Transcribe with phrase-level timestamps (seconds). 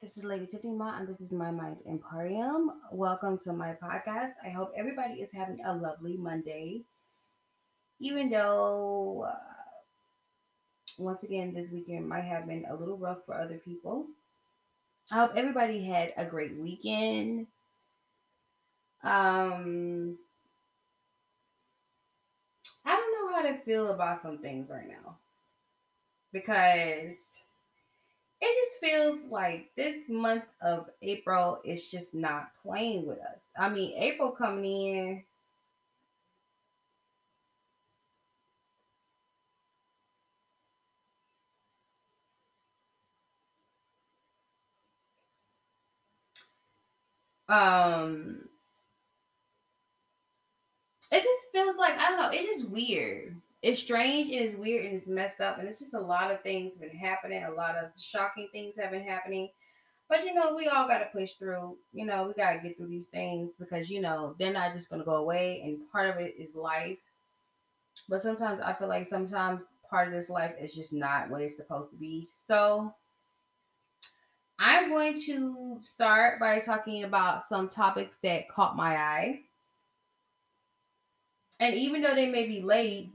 [0.00, 2.70] This is Lady Tiffany Ma, and this is my Mind Emporium.
[2.92, 4.34] Welcome to my podcast.
[4.44, 6.82] I hope everybody is having a lovely Monday.
[7.98, 9.34] Even though, uh,
[10.98, 14.06] once again, this weekend might have been a little rough for other people.
[15.10, 17.48] I hope everybody had a great weekend.
[19.02, 20.16] Um,
[22.84, 25.16] I don't know how to feel about some things right now
[26.32, 27.40] because
[28.40, 33.46] it just feels like this month of April is just not playing with us.
[33.58, 35.24] I mean, April coming in.
[47.48, 48.48] Um,
[51.10, 52.30] it just feels like I don't know.
[52.32, 55.80] It's just weird it's strange, and it is weird, and it's messed up, and it's
[55.80, 57.44] just a lot of things been happening.
[57.44, 59.48] A lot of shocking things have been happening.
[60.08, 61.76] But you know, we all got to push through.
[61.92, 64.88] You know, we got to get through these things because you know they're not just
[64.88, 66.98] gonna go away, and part of it is life.
[68.08, 71.56] But sometimes I feel like sometimes part of this life is just not what it's
[71.56, 72.28] supposed to be.
[72.46, 72.94] So
[74.58, 79.40] I'm going to start by talking about some topics that caught my eye.
[81.60, 83.10] And even though they may be late,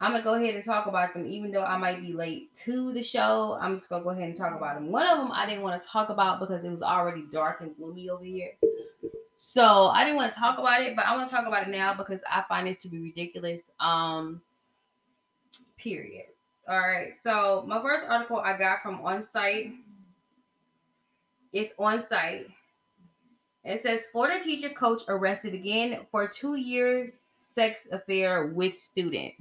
[0.00, 2.92] I'm gonna go ahead and talk about them, even though I might be late to
[2.92, 3.58] the show.
[3.60, 4.90] I'm just gonna go ahead and talk about them.
[4.90, 7.76] One of them I didn't want to talk about because it was already dark and
[7.76, 8.52] gloomy over here.
[9.34, 11.70] So I didn't want to talk about it, but I want to talk about it
[11.70, 13.70] now because I find this to be ridiculous.
[13.80, 14.40] Um,
[15.76, 16.26] period.
[16.68, 17.14] All right.
[17.22, 19.72] So my first article I got from On Site.
[21.52, 22.48] It's on site.
[23.64, 29.34] It says Florida teacher coach arrested again for two year sex affair with student.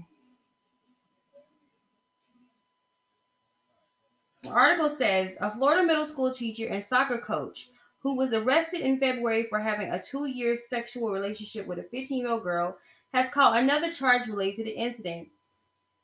[4.43, 8.99] The article says a Florida middle school teacher and soccer coach who was arrested in
[8.99, 12.77] February for having a two year sexual relationship with a 15 year old girl
[13.13, 15.27] has caught another charge related to the incident.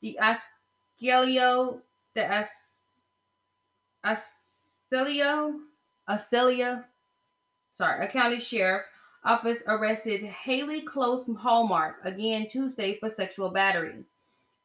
[0.02, 1.80] The Askelio,
[2.14, 2.48] the As,
[4.04, 5.60] Ascelio,
[6.08, 6.84] Ascelia,
[7.74, 8.84] sorry, a county sheriff
[9.24, 14.04] office arrested Haley Close Hallmark again Tuesday for sexual battery.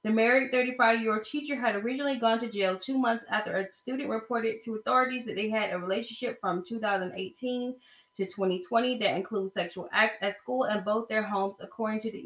[0.03, 3.69] The married 35 year old teacher had originally gone to jail two months after a
[3.71, 7.75] student reported to authorities that they had a relationship from 2018
[8.15, 12.23] to 2020 that includes sexual acts at school and both their homes, according to the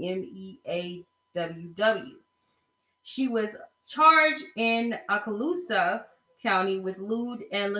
[1.35, 2.11] MEAWW.
[3.03, 3.55] She was
[3.87, 6.03] charged in Okaloosa
[6.41, 7.73] County with lewd and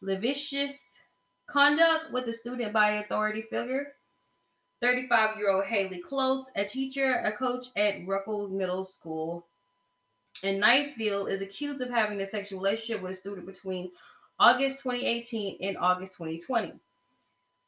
[0.00, 1.00] lascivious
[1.46, 3.92] conduct with a student by authority figure
[4.80, 9.46] 35 year old Haley Close, a teacher, a coach at Ruckel Middle School
[10.42, 13.90] in Niceville, is accused of having a sexual relationship with a student between
[14.38, 16.72] August 2018 and August 2020.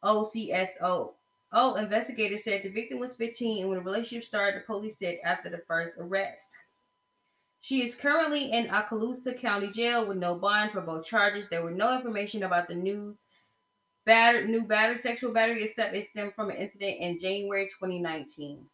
[0.05, 1.13] OCSO.
[1.53, 5.19] Oh, investigators said the victim was 15 and when the relationship started, the police said
[5.25, 6.49] after the first arrest.
[7.61, 11.49] She is currently in Okaloosa County Jail with no bond for both charges.
[11.49, 13.17] There were no information about the news
[14.07, 18.65] New battery, sexual battery except it stemmed from an incident in January 2019.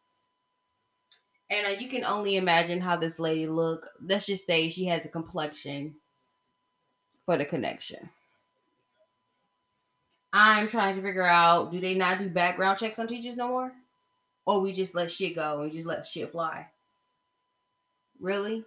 [1.51, 3.89] And uh, you can only imagine how this lady look.
[4.01, 5.95] Let's just say she has a complexion
[7.27, 8.11] for the connection.
[10.33, 13.73] I'm trying to figure out do they not do background checks on teachers no more?
[14.47, 16.67] Or we just let shit go and just let shit fly?
[18.19, 18.65] Really?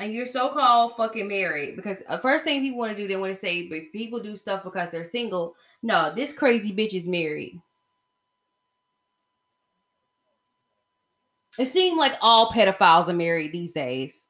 [0.00, 3.16] And you're so called fucking married because the first thing people want to do, they
[3.16, 5.54] want to say, but people do stuff because they're single.
[5.82, 7.60] No, this crazy bitch is married.
[11.58, 14.24] It seems like all pedophiles are married these days.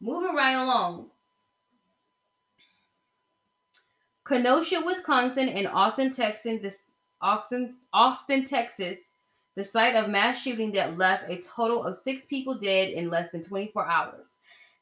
[0.00, 1.10] Moving right along.
[4.24, 6.78] Kenosha, Wisconsin, and Austin, Texas, this
[7.20, 8.98] Austin, Austin, Texas
[9.56, 13.30] the site of mass shooting that left a total of six people dead in less
[13.30, 14.38] than 24 hours.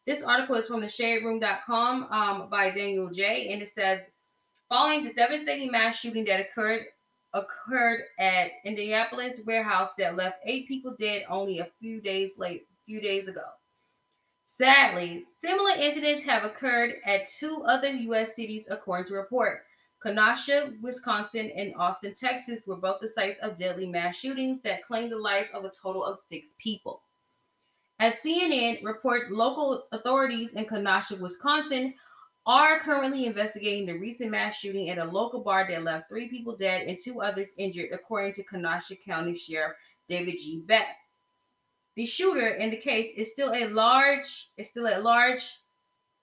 [0.07, 3.53] This article is from the shaderoom.com um, by Daniel J.
[3.53, 4.01] And it says,
[4.69, 6.87] following the devastating mass shooting that occurred
[7.33, 13.01] occurred at Indianapolis warehouse that left eight people dead only a few days late, few
[13.01, 13.45] days ago.
[14.45, 18.35] Sadly, similar incidents have occurred at two other U.S.
[18.35, 19.63] cities, according to report.
[20.03, 25.13] Kenosha, Wisconsin, and Austin, Texas were both the sites of deadly mass shootings that claimed
[25.13, 27.03] the life of a total of six people.
[27.99, 31.93] As CNN report, local authorities in Kenosha, Wisconsin
[32.47, 36.57] are currently investigating the recent mass shooting at a local bar that left three people
[36.57, 39.77] dead and two others injured, according to Kenosha County Sheriff
[40.09, 40.63] David G.
[40.67, 40.97] Beck.
[41.97, 45.60] The shooter in the case is still a large, is still at large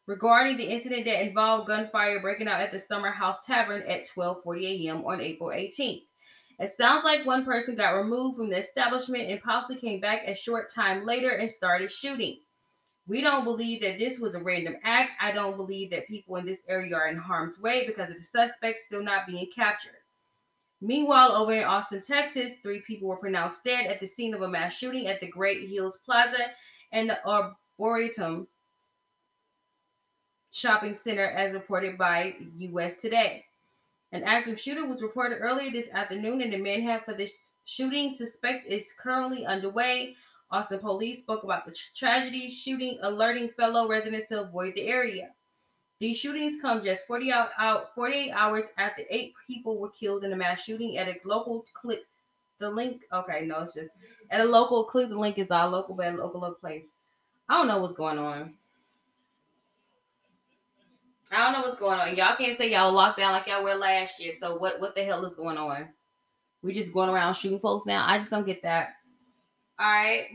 [0.07, 4.87] regarding the incident that involved gunfire breaking out at the Summer House Tavern at 12:40
[4.87, 5.05] a.m.
[5.05, 6.03] on April 18th.
[6.59, 10.33] It sounds like one person got removed from the establishment and possibly came back a
[10.33, 12.39] short time later and started shooting.
[13.05, 15.11] We don't believe that this was a random act.
[15.21, 18.23] I don't believe that people in this area are in harm's way because of the
[18.23, 20.01] suspect still not being captured.
[20.81, 24.47] Meanwhile, over in Austin, Texas, three people were pronounced dead at the scene of a
[24.47, 26.51] mass shooting at the Great Hills Plaza
[26.91, 28.47] and the Arboretum
[30.57, 32.97] shopping center, as reported by U.S.
[32.97, 33.45] Today.
[34.11, 38.65] An active shooter was reported earlier this afternoon, and the manhunt for this shooting suspect
[38.65, 40.15] is currently underway.
[40.49, 45.29] Austin police spoke about the tragedy shooting, alerting fellow residents to avoid the area.
[45.99, 50.33] These shootings come just 40 out, out 48 hours after eight people were killed in
[50.33, 52.05] a mass shooting at a local clip.
[52.59, 53.89] The link, okay, no, it's just
[54.31, 55.09] at a local clip.
[55.09, 56.93] The link is our local, but local, local place.
[57.47, 58.55] I don't know what's going on.
[61.31, 62.15] I don't know what's going on.
[62.15, 64.33] Y'all can't say y'all locked down like y'all were last year.
[64.39, 65.89] So what what the hell is going on?
[66.61, 68.05] We just going around shooting folks now.
[68.07, 68.95] I just don't get that.
[69.79, 70.25] All right.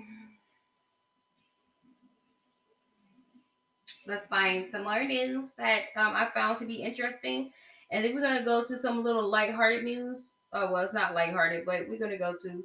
[4.07, 7.53] Let's find some more news that um, I found to be interesting.
[7.91, 10.19] And then we're going to go to some little lighthearted news.
[10.53, 12.65] Oh, well, it's not lighthearted, but we're going to go to.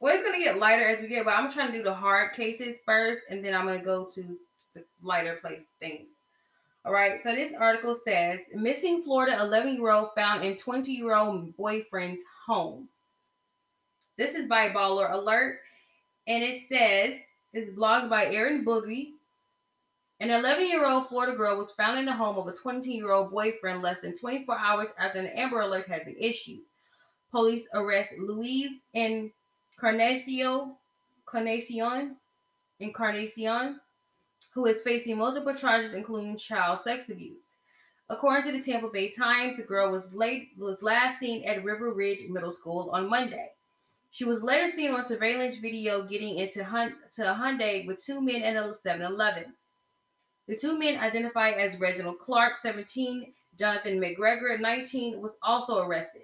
[0.00, 1.94] Well, it's going to get lighter as we get, but I'm trying to do the
[1.94, 4.38] hard cases first, and then I'm going to go to
[4.74, 6.08] the lighter place things.
[6.84, 11.14] All right, so this article says missing Florida 11 year old found in 20 year
[11.14, 12.88] old boyfriend's home.
[14.18, 15.60] This is by Baller Alert,
[16.26, 17.14] and it says
[17.52, 19.10] it's blogged by Aaron Boogie.
[20.18, 23.12] An 11 year old Florida girl was found in the home of a 20 year
[23.12, 26.62] old boyfriend less than 24 hours after an Amber Alert had been issued.
[27.30, 30.74] Police arrest Louise Encarnacion,
[31.26, 32.16] Encarnacion,
[32.80, 33.80] Encarnacion
[34.54, 37.38] who is facing multiple charges, including child sex abuse.
[38.10, 41.92] According to the Tampa Bay Times, the girl was late was last seen at River
[41.92, 43.52] Ridge Middle School on Monday.
[44.10, 48.20] She was later seen on surveillance video getting into hun- to a Hyundai with two
[48.20, 49.54] men at a 7-Eleven.
[50.46, 56.22] The two men, identified as Reginald Clark, 17, Jonathan McGregor, 19, was also arrested.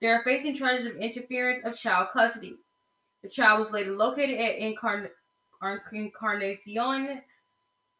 [0.00, 2.56] They are facing charges of interference of child custody.
[3.22, 5.10] The child was later located at Incarn-
[5.92, 7.22] Encarnacion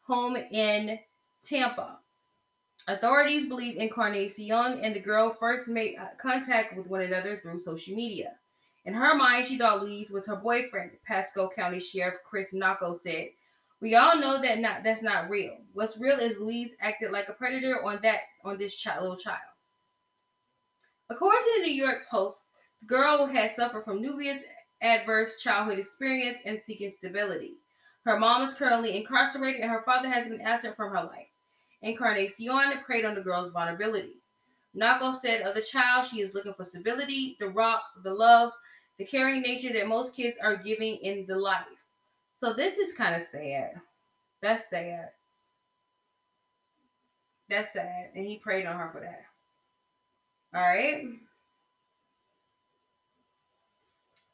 [0.08, 0.98] home in
[1.46, 1.98] Tampa.
[2.88, 7.94] Authorities believe Encarnacion and the girl first made uh, contact with one another through social
[7.94, 8.32] media.
[8.86, 10.92] In her mind, she thought Louise was her boyfriend.
[11.06, 13.28] Pasco County Sheriff Chris Nocco said,
[13.82, 15.58] "We all know that not that's not real.
[15.74, 19.40] What's real is Louise acted like a predator on that on this little child."
[21.10, 22.46] According to the New York Post,
[22.80, 24.38] the girl had suffered from numerous
[24.80, 27.56] adverse childhood experience and seeking stability.
[28.08, 31.28] Her mom is currently incarcerated and her father has been absent from her life.
[31.82, 34.14] Encarnacion preyed on the girl's vulnerability.
[34.72, 38.52] Nocco said of the child, she is looking for stability, the rock, the love,
[38.96, 41.66] the caring nature that most kids are giving in the life.
[42.32, 43.78] So this is kind of sad.
[44.40, 45.10] That's sad.
[47.50, 48.08] That's sad.
[48.14, 49.24] And he prayed on her for that.
[50.54, 51.08] All right.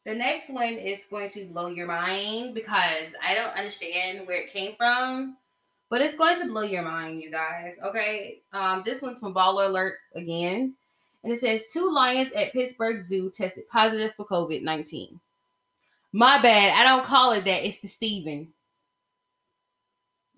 [0.05, 4.53] The next one is going to blow your mind because I don't understand where it
[4.53, 5.39] came from,
[5.89, 7.75] but it's going to blow your mind, you guys.
[7.83, 8.41] Okay.
[8.53, 10.75] Um, this one's from Baller Alert again.
[11.23, 15.19] And it says two lions at Pittsburgh Zoo tested positive for COVID 19.
[16.13, 16.75] My bad.
[16.77, 17.67] I don't call it that.
[17.67, 18.49] It's the Steven.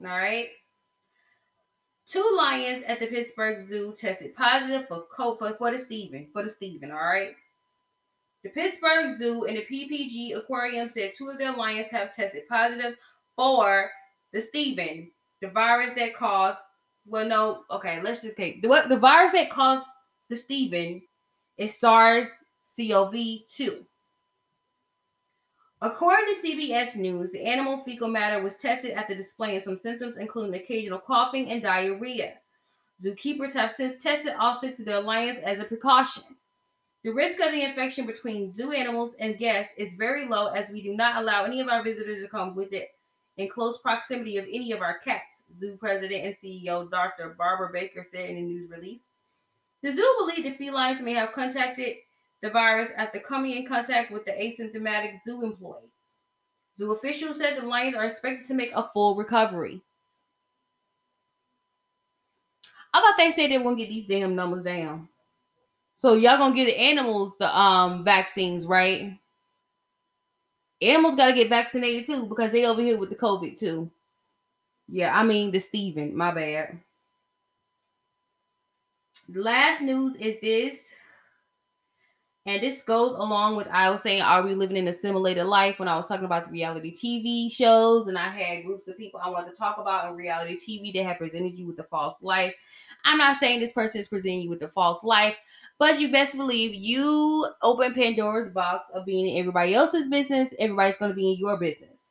[0.00, 0.46] All right.
[2.06, 6.28] Two lions at the Pittsburgh Zoo tested positive for COVID for the Steven.
[6.32, 6.92] For the Steven.
[6.92, 7.34] All right.
[8.46, 12.96] The Pittsburgh Zoo and the PPG Aquarium said two of their lions have tested positive
[13.34, 13.90] for
[14.32, 15.10] the Steven,
[15.42, 16.60] the virus that caused.
[17.08, 19.84] Well, no, okay, let's just take the what the virus that caused
[20.28, 21.02] the Steven
[21.58, 23.84] is SARS-CoV-2.
[25.82, 30.54] According to CBS News, the animal fecal matter was tested after displaying some symptoms, including
[30.54, 32.34] occasional coughing and diarrhea.
[33.02, 36.22] Zookeepers have since tested all six of their lions as a precaution.
[37.06, 40.82] The risk of the infection between zoo animals and guests is very low as we
[40.82, 42.96] do not allow any of our visitors to come with it
[43.36, 47.36] in close proximity of any of our cats, zoo president and CEO Dr.
[47.38, 48.98] Barbara Baker said in a news release.
[49.84, 51.94] The zoo believed the felines may have contacted
[52.42, 55.92] the virus after coming in contact with the asymptomatic zoo employee.
[56.76, 59.80] Zoo officials said the lions are expected to make a full recovery.
[62.92, 65.08] I thought they said they won't get these damn numbers down.
[65.96, 69.18] So y'all gonna give the animals the um vaccines, right?
[70.82, 73.90] Animals got to get vaccinated too because they over here with the COVID too.
[74.88, 76.78] Yeah, I mean the Steven, my bad.
[79.30, 80.92] The last news is this.
[82.44, 85.80] And this goes along with I was saying, are we living in a simulated life?
[85.80, 89.18] When I was talking about the reality TV shows, and I had groups of people
[89.20, 92.18] I wanted to talk about in reality TV that have presented you with the false
[92.20, 92.54] life.
[93.04, 95.36] I'm not saying this person is presenting you with the false life,
[95.78, 100.52] but you best believe you open Pandora's box of being in everybody else's business.
[100.58, 102.02] Everybody's going to be in your business.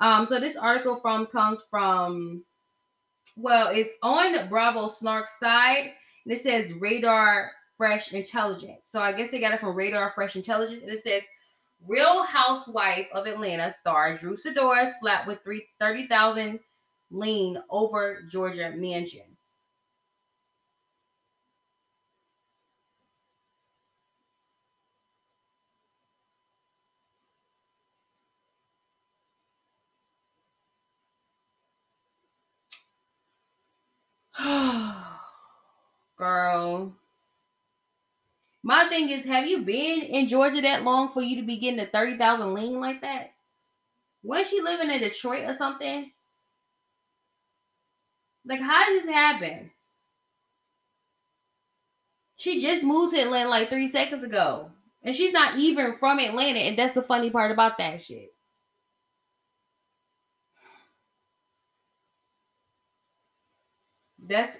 [0.00, 2.44] Um, so this article from comes from,
[3.36, 5.90] well, it's on Bravo Snark's side,
[6.24, 8.84] and it says radar Fresh Intelligence.
[8.92, 10.82] So I guess they got it from Radar Fresh Intelligence.
[10.82, 11.22] And it says
[11.86, 15.40] Real Housewife of Atlanta star Drew Sidora slapped with
[15.80, 16.60] 30,000
[17.10, 19.31] lien over Georgia mansion.
[36.18, 36.94] Girl.
[38.62, 41.80] My thing is, have you been in Georgia that long for you to be getting
[41.80, 43.32] a 30,000 lien like that?
[44.22, 46.12] Was she living in Detroit or something?
[48.44, 49.70] Like, how did this happen?
[52.36, 54.70] She just moved to Atlanta like three seconds ago.
[55.04, 56.60] And she's not even from Atlanta.
[56.60, 58.32] And that's the funny part about that shit.
[64.28, 64.56] That's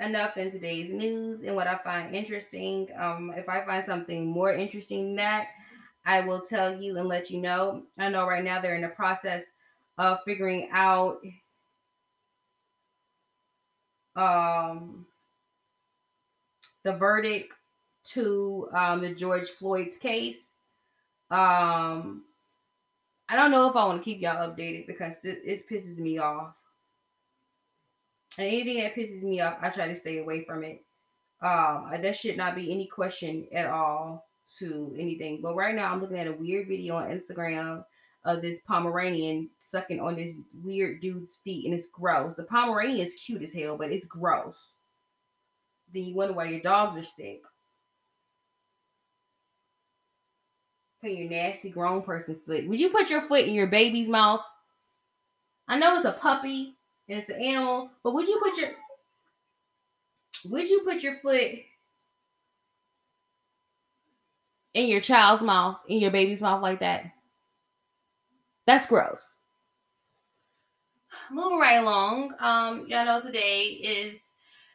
[0.00, 2.88] enough in today's news and what I find interesting.
[2.98, 5.48] Um, if I find something more interesting than that,
[6.04, 7.82] I will tell you and let you know.
[7.98, 9.44] I know right now they're in the process
[9.98, 11.20] of figuring out
[14.14, 15.06] um,
[16.82, 17.54] the verdict
[18.04, 20.50] to um, the George Floyd's case.
[21.30, 22.22] Um,
[23.28, 26.18] I don't know if I want to keep y'all updated because it, it pisses me
[26.18, 26.54] off.
[28.38, 30.84] And anything that pisses me off, I try to stay away from it.
[31.40, 34.26] Um, that should not be any question at all
[34.58, 35.40] to anything.
[35.42, 37.84] But right now, I'm looking at a weird video on Instagram
[38.24, 42.34] of this Pomeranian sucking on this weird dude's feet, and it's gross.
[42.34, 44.72] The Pomeranian is cute as hell, but it's gross.
[45.92, 47.42] Then you wonder why your dogs are sick.
[51.00, 52.66] Put your nasty grown person foot.
[52.66, 54.40] Would you put your foot in your baby's mouth?
[55.68, 56.75] I know it's a puppy,
[57.08, 57.90] and it's an animal.
[58.02, 58.70] But would you put your
[60.44, 61.50] would you put your foot
[64.74, 67.04] in your child's mouth, in your baby's mouth like that?
[68.66, 69.38] That's gross.
[71.30, 72.34] Moving right along.
[72.40, 74.20] Um, y'all know today is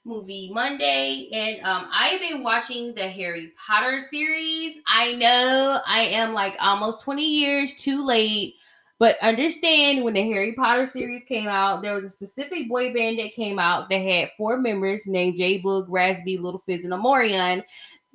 [0.03, 4.81] movie Monday, and um, I've been watching the Harry Potter series.
[4.88, 8.55] I know I am like almost 20 years too late
[9.01, 13.17] but understand when the Harry Potter series came out, there was a specific boy band
[13.17, 17.63] that came out that had four members named J Boog, Raz-B, Little Fizz, and Omarion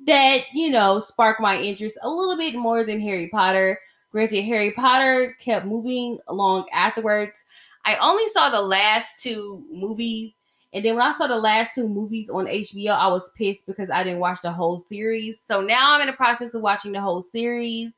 [0.05, 3.77] that, you know, sparked my interest a little bit more than Harry Potter.
[4.13, 7.43] Granted, Harry Potter kept moving along afterwards.
[7.83, 10.35] I only saw the last two movies.
[10.71, 13.89] And then when I saw the last two movies on HBO, I was pissed because
[13.89, 15.41] I didn't watch the whole series.
[15.45, 17.91] So now I'm in the process of watching the whole series.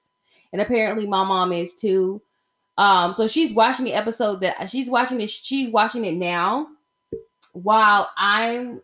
[0.53, 2.19] And apparently my mom is too.
[2.79, 5.29] Um, so she's watching the episode that she's watching it.
[5.29, 6.67] She's watching it now,
[7.51, 8.81] while I'm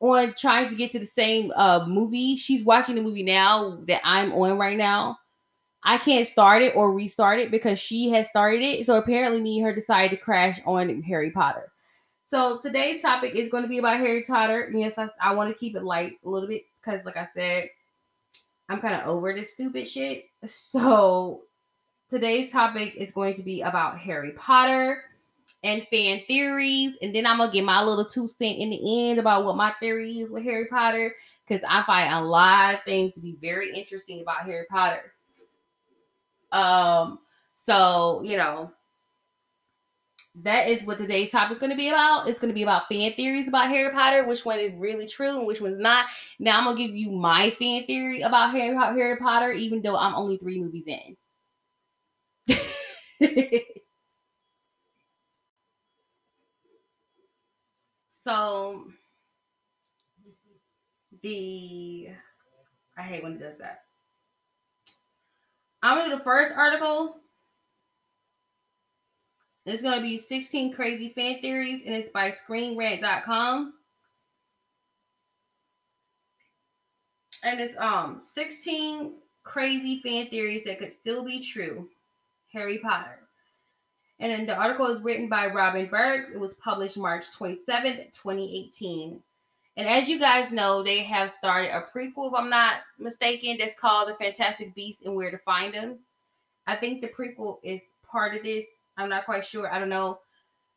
[0.00, 2.34] on trying to get to the same uh movie.
[2.36, 5.18] She's watching the movie now that I'm on right now.
[5.82, 8.86] I can't start it or restart it because she has started it.
[8.86, 11.70] So apparently, me and her decided to crash on Harry Potter.
[12.24, 14.70] So today's topic is going to be about Harry Potter.
[14.72, 17.68] Yes, I, I want to keep it light a little bit because, like I said,
[18.70, 20.24] I'm kind of over this stupid shit.
[20.46, 21.42] So
[22.08, 25.04] today's topic is going to be about Harry Potter
[25.62, 26.96] and fan theories.
[27.02, 29.72] And then I'm to get my little two cent in the end about what my
[29.80, 31.14] theory is with Harry Potter.
[31.46, 35.12] Because I find a lot of things to be very interesting about Harry Potter.
[36.52, 37.18] Um,
[37.54, 38.70] so, you know,
[40.42, 42.28] that is what today's topic is going to be about.
[42.28, 45.38] It's going to be about fan theories about Harry Potter, which one is really true
[45.38, 46.06] and which one's not.
[46.38, 50.14] Now I'm gonna give you my fan theory about Harry, Harry Potter, even though I'm
[50.14, 51.16] only three movies in.
[58.08, 58.86] so
[61.22, 62.08] the
[62.96, 63.80] I hate when it does that.
[65.82, 67.16] I'm gonna do the first article.
[69.66, 73.74] It's gonna be 16 crazy fan theories, and it's by ScreenRant.com.
[77.42, 81.88] And it's um 16 crazy fan theories that could still be true
[82.54, 83.18] Harry Potter.
[84.20, 86.34] And then the article is written by Robin Berg.
[86.34, 89.20] It was published March 27th, 2018.
[89.76, 93.78] And as you guys know, they have started a prequel, if I'm not mistaken, that's
[93.78, 95.98] called The Fantastic Beasts and Where to Find Them.
[96.66, 98.66] I think the prequel is part of this.
[98.96, 99.72] I'm not quite sure.
[99.72, 100.20] I don't know.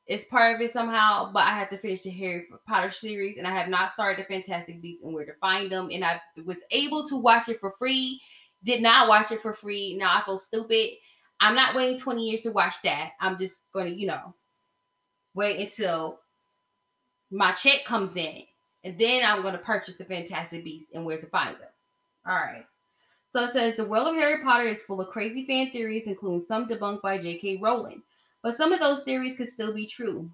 [0.07, 3.45] It's part of it somehow, but I have to finish the Harry Potter series, and
[3.45, 5.89] I have not started the Fantastic Beasts and Where to Find Them.
[5.91, 8.19] And I was able to watch it for free.
[8.63, 9.95] Did not watch it for free.
[9.95, 10.91] Now I feel stupid.
[11.39, 13.11] I'm not waiting 20 years to watch that.
[13.19, 14.33] I'm just going to, you know,
[15.33, 16.19] wait until
[17.29, 18.43] my check comes in
[18.83, 21.69] and then I'm going to purchase the Fantastic Beasts and where to find them.
[22.25, 22.65] All right.
[23.31, 26.45] So it says the world of Harry Potter is full of crazy fan theories, including
[26.47, 27.57] some debunked by J.K.
[27.57, 28.01] Rowling.
[28.41, 30.29] But some of those theories could still be true.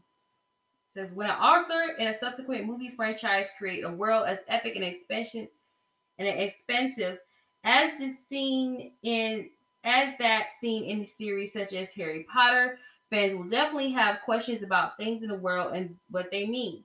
[0.89, 4.75] It says when an author and a subsequent movie franchise create a world as epic
[4.75, 5.47] and expansion
[6.19, 7.17] and expensive
[7.63, 9.49] as the scene in
[9.83, 14.97] as that seen in series such as Harry Potter, fans will definitely have questions about
[14.97, 16.83] things in the world and what they mean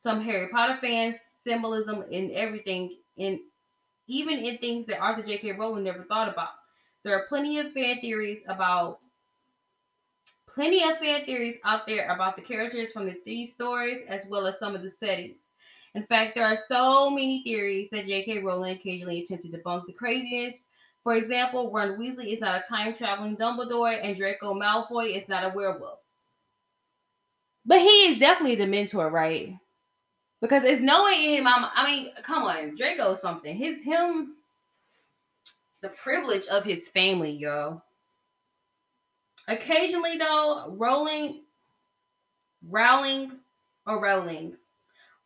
[0.00, 1.16] some Harry Potter fans
[1.46, 3.40] symbolism in everything, in
[4.06, 5.52] even in things that Arthur J.K.
[5.52, 6.48] Rowling never thought about.
[7.04, 8.98] There are plenty of fan theories about
[10.46, 14.46] plenty of fan theories out there about the characters from the these stories as well
[14.46, 15.38] as some of the settings.
[15.94, 18.38] In fact, there are so many theories that J.K.
[18.38, 20.54] Rowling occasionally attempted to debunk the craziness.
[21.02, 25.44] For example, Ron Weasley is not a time traveling Dumbledore, and Draco Malfoy is not
[25.44, 25.98] a werewolf.
[27.64, 29.54] But he is definitely the mentor, right?
[30.40, 31.46] because it's knowing him.
[31.46, 33.56] I'm, I mean, come on, Draco something.
[33.56, 34.36] His him,
[35.82, 37.82] the privilege of his family, yo.
[39.48, 41.42] Occasionally, though, rolling,
[42.68, 43.32] Rowling,
[43.86, 44.56] or Rowling,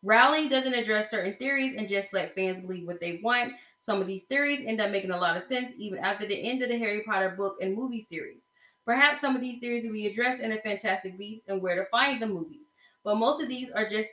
[0.02, 3.52] Rowling doesn't address certain theories and just let fans believe what they want.
[3.84, 6.62] Some of these theories end up making a lot of sense even after the end
[6.62, 8.40] of the Harry Potter book and movie series.
[8.86, 11.84] Perhaps some of these theories will be addressed in the Fantastic Beasts and Where to
[11.90, 12.68] Find the movies,
[13.04, 14.08] but most of these are just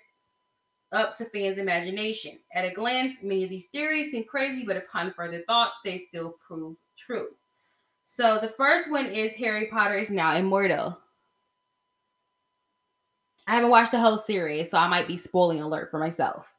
[0.91, 2.37] up to fans' imagination.
[2.53, 6.35] At a glance, many of these theories seem crazy, but upon further thought, they still
[6.45, 7.29] prove true.
[8.03, 10.99] So the first one is Harry Potter is now immortal.
[13.47, 16.53] I haven't watched the whole series, so I might be spoiling alert for myself.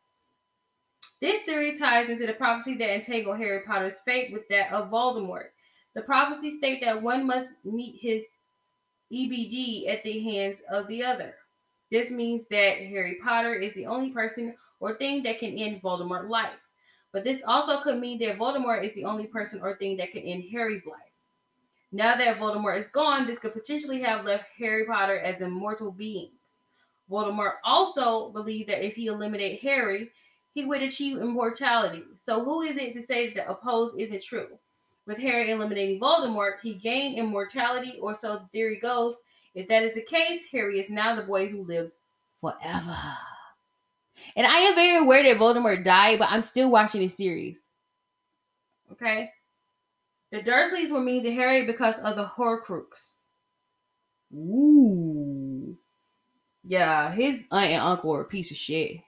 [1.23, 5.51] This theory ties into the prophecy that entangled Harry Potter's fate with that of Voldemort.
[5.95, 8.25] The prophecy states that one must meet his
[9.13, 11.37] EBD at the hands of the other.
[11.93, 16.29] This means that Harry Potter is the only person or thing that can end Voldemort's
[16.29, 16.59] life.
[17.13, 20.23] But this also could mean that Voldemort is the only person or thing that can
[20.23, 20.97] end Harry's life.
[21.93, 25.93] Now that Voldemort is gone, this could potentially have left Harry Potter as an immortal
[25.93, 26.33] being.
[27.09, 30.11] Voldemort also believed that if he eliminated Harry,
[30.55, 32.05] he would achieve immortality.
[32.25, 34.49] So who is it to say that the opposed isn't true?
[35.07, 39.17] With Harry eliminating Voldemort, he gained immortality, or so the theory goes,
[39.55, 41.93] if that is the case, Harry is now the boy who lived
[42.41, 42.97] forever.
[44.37, 47.71] And I am very aware that Voldemort died, but I'm still watching the series.
[48.93, 49.33] Okay?
[50.31, 53.15] The Dursleys were mean to Harry because of the Horcrux.
[54.33, 55.77] Ooh.
[56.65, 58.99] Yeah, his aunt and uncle were a piece of shit.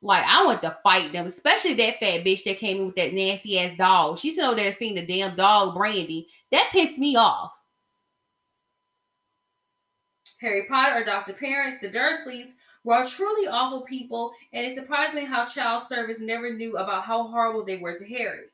[0.00, 3.12] Like, I want to fight them, especially that fat bitch that came in with that
[3.12, 4.18] nasty ass dog.
[4.18, 6.28] She's over there feeding the damn dog brandy.
[6.52, 7.62] That pissed me off.
[10.40, 11.32] Harry Potter or Dr.
[11.32, 12.52] parents, the Dursleys,
[12.84, 17.64] were truly awful people, and it's surprising how child service never knew about how horrible
[17.64, 18.46] they were to Harry.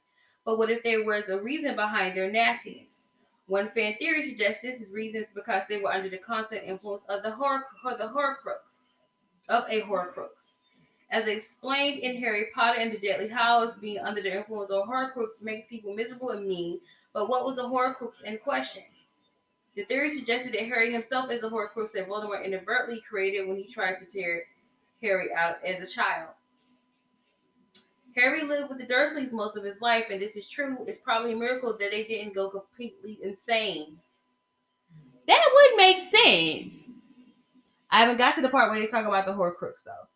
[0.47, 3.03] But what if there was a reason behind their nastiness?
[3.47, 7.23] One fan theory suggests this is reasons because they were under the constant influence of
[7.23, 8.61] the horror, the Horcrux,
[9.51, 10.54] of a Horcrux.
[11.11, 15.43] As explained in Harry Potter and the Deathly Hallows, being under the influence of Horcrux
[15.43, 16.81] makes people miserable and mean.
[17.13, 18.83] But what was the Horcrux in question?
[19.77, 23.65] The theory suggested that Harry himself is a Horcrux that Voldemort inadvertently created when he
[23.65, 24.45] tried to tear
[25.03, 26.31] Harry out as a child.
[28.17, 30.79] Harry lived with the Dursleys most of his life, and this is true.
[30.87, 33.99] It's probably a miracle that they didn't go completely insane.
[35.27, 36.95] That would make sense.
[37.91, 40.09] I haven't got to the part where they talk about the Horcrux though.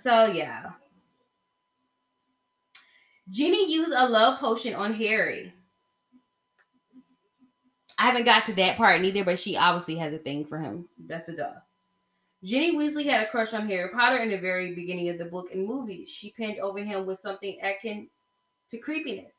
[0.00, 0.70] So yeah.
[3.30, 5.52] Ginny used a love potion on Harry.
[7.98, 10.88] I haven't got to that part neither, but she obviously has a thing for him.
[11.06, 11.52] That's a duh.
[12.42, 15.50] Ginny Weasley had a crush on Harry Potter in the very beginning of the book
[15.52, 16.08] and movies.
[16.08, 18.08] She pinned over him with something akin
[18.70, 19.34] to creepiness.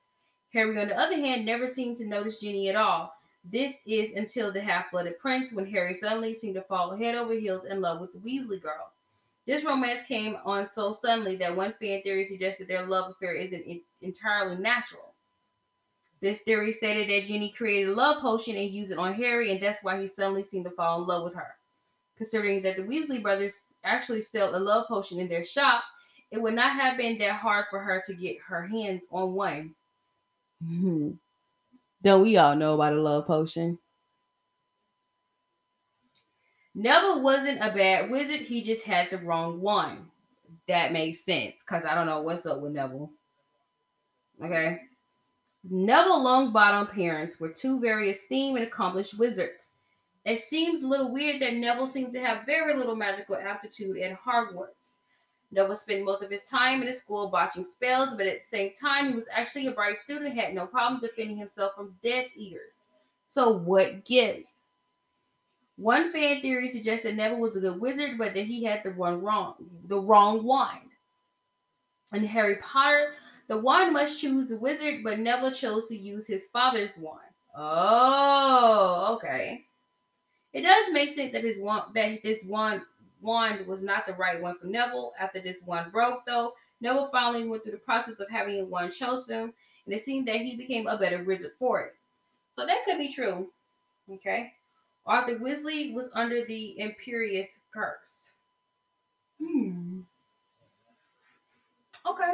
[0.53, 3.13] Harry, on the other hand, never seemed to notice Ginny at all.
[3.43, 7.33] This is until the Half Blooded Prince, when Harry suddenly seemed to fall head over
[7.33, 8.93] heels in love with the Weasley girl.
[9.45, 13.81] This romance came on so suddenly that one fan theory suggested their love affair isn't
[14.01, 15.13] entirely natural.
[16.21, 19.61] This theory stated that Ginny created a love potion and used it on Harry, and
[19.61, 21.55] that's why he suddenly seemed to fall in love with her.
[22.15, 25.83] Considering that the Weasley brothers actually sell a love potion in their shop,
[26.31, 29.75] it would not have been that hard for her to get her hands on one.
[30.65, 31.11] Hmm.
[32.01, 33.77] Don't we all know about a love potion?
[36.75, 40.07] Neville wasn't a bad wizard, he just had the wrong one.
[40.67, 43.11] That makes sense because I don't know what's up with Neville.
[44.43, 44.81] Okay.
[45.69, 49.73] Neville Longbottom parents were two very esteemed and accomplished wizards.
[50.25, 54.17] It seems a little weird that Neville seemed to have very little magical aptitude at
[54.19, 54.97] Hogwarts.
[55.51, 58.71] Neville spent most of his time in the school botching spells, but at the same
[58.79, 62.87] time, he was actually a bright student, had no problem defending himself from Death Eaters.
[63.27, 64.62] So, what gives?
[65.83, 68.91] One fan theory suggests that Neville was a good wizard, but that he had the
[68.91, 69.55] one wrong,
[69.89, 70.79] the wrong wand.
[72.13, 73.15] In Harry Potter,
[73.49, 77.19] the wand must choose the wizard, but Neville chose to use his father's wand.
[77.53, 79.65] Oh, okay.
[80.53, 82.83] It does make sense that his wand that this wand
[83.21, 85.11] wand was not the right one for Neville.
[85.19, 88.89] After this one broke, though, Neville finally went through the process of having a one
[88.89, 89.51] chosen,
[89.85, 91.95] and it seemed that he became a better wizard for it.
[92.55, 93.49] So that could be true.
[94.09, 94.53] Okay.
[95.05, 98.31] Arthur Weasley was under the Imperius curse.
[99.41, 100.01] Hmm.
[102.05, 102.33] Okay.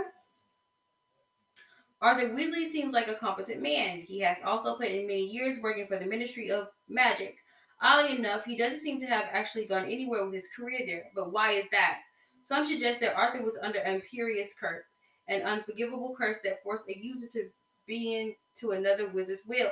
[2.01, 4.01] Arthur Weasley seems like a competent man.
[4.01, 7.37] He has also put in many years working for the Ministry of Magic.
[7.81, 11.05] Oddly enough, he doesn't seem to have actually gone anywhere with his career there.
[11.15, 11.99] But why is that?
[12.41, 14.83] Some suggest that Arthur was under an Imperius curse,
[15.27, 17.49] an unforgivable curse that forced a user to
[17.85, 19.71] be into another wizard's will.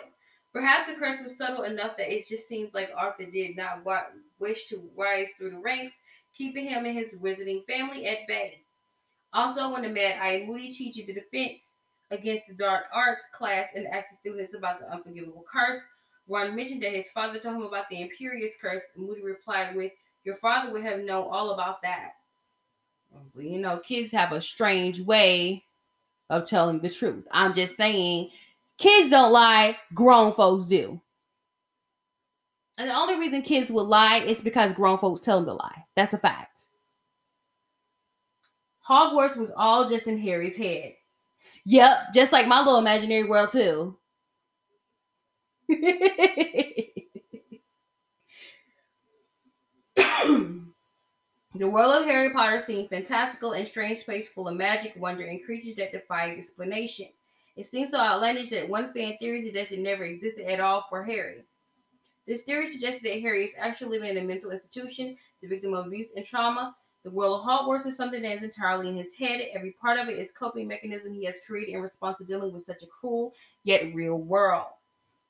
[0.58, 3.86] Perhaps the curse was subtle enough that it just seems like Arthur did not
[4.40, 5.94] wish to rise through the ranks,
[6.36, 8.62] keeping him and his wizarding family at bay.
[9.34, 11.60] Also, when the Mad Eye Moody teaches the defense
[12.10, 15.82] against the dark arts class and asks students about the unforgivable curse,
[16.28, 18.82] Ron mentioned that his father told him about the Imperius curse.
[18.96, 19.92] Moody replied with,
[20.24, 22.14] Your father would have known all about that.
[23.38, 25.66] You know, kids have a strange way
[26.32, 27.28] of telling the truth.
[27.32, 28.32] I'm just saying
[28.78, 31.02] Kids don't lie, grown folks do.
[32.78, 35.86] And the only reason kids will lie is because grown folks tell them to lie.
[35.96, 36.66] That's a fact.
[38.88, 40.94] Hogwarts was all just in Harry's head.
[41.66, 43.98] Yep, just like my little imaginary world, too.
[45.68, 46.08] the
[51.60, 55.76] world of Harry Potter seemed fantastical and strange place full of magic, wonder, and creatures
[55.76, 57.08] that defy explanation.
[57.58, 61.04] It seems so outlandish that one fan theory suggests it never existed at all for
[61.04, 61.44] Harry.
[62.28, 65.88] This theory suggests that Harry is actually living in a mental institution, the victim of
[65.88, 66.76] abuse and trauma.
[67.04, 69.42] The world of Hogwarts is something that is entirely in his head.
[69.56, 72.64] Every part of it is coping mechanism he has created in response to dealing with
[72.64, 74.68] such a cruel yet real world.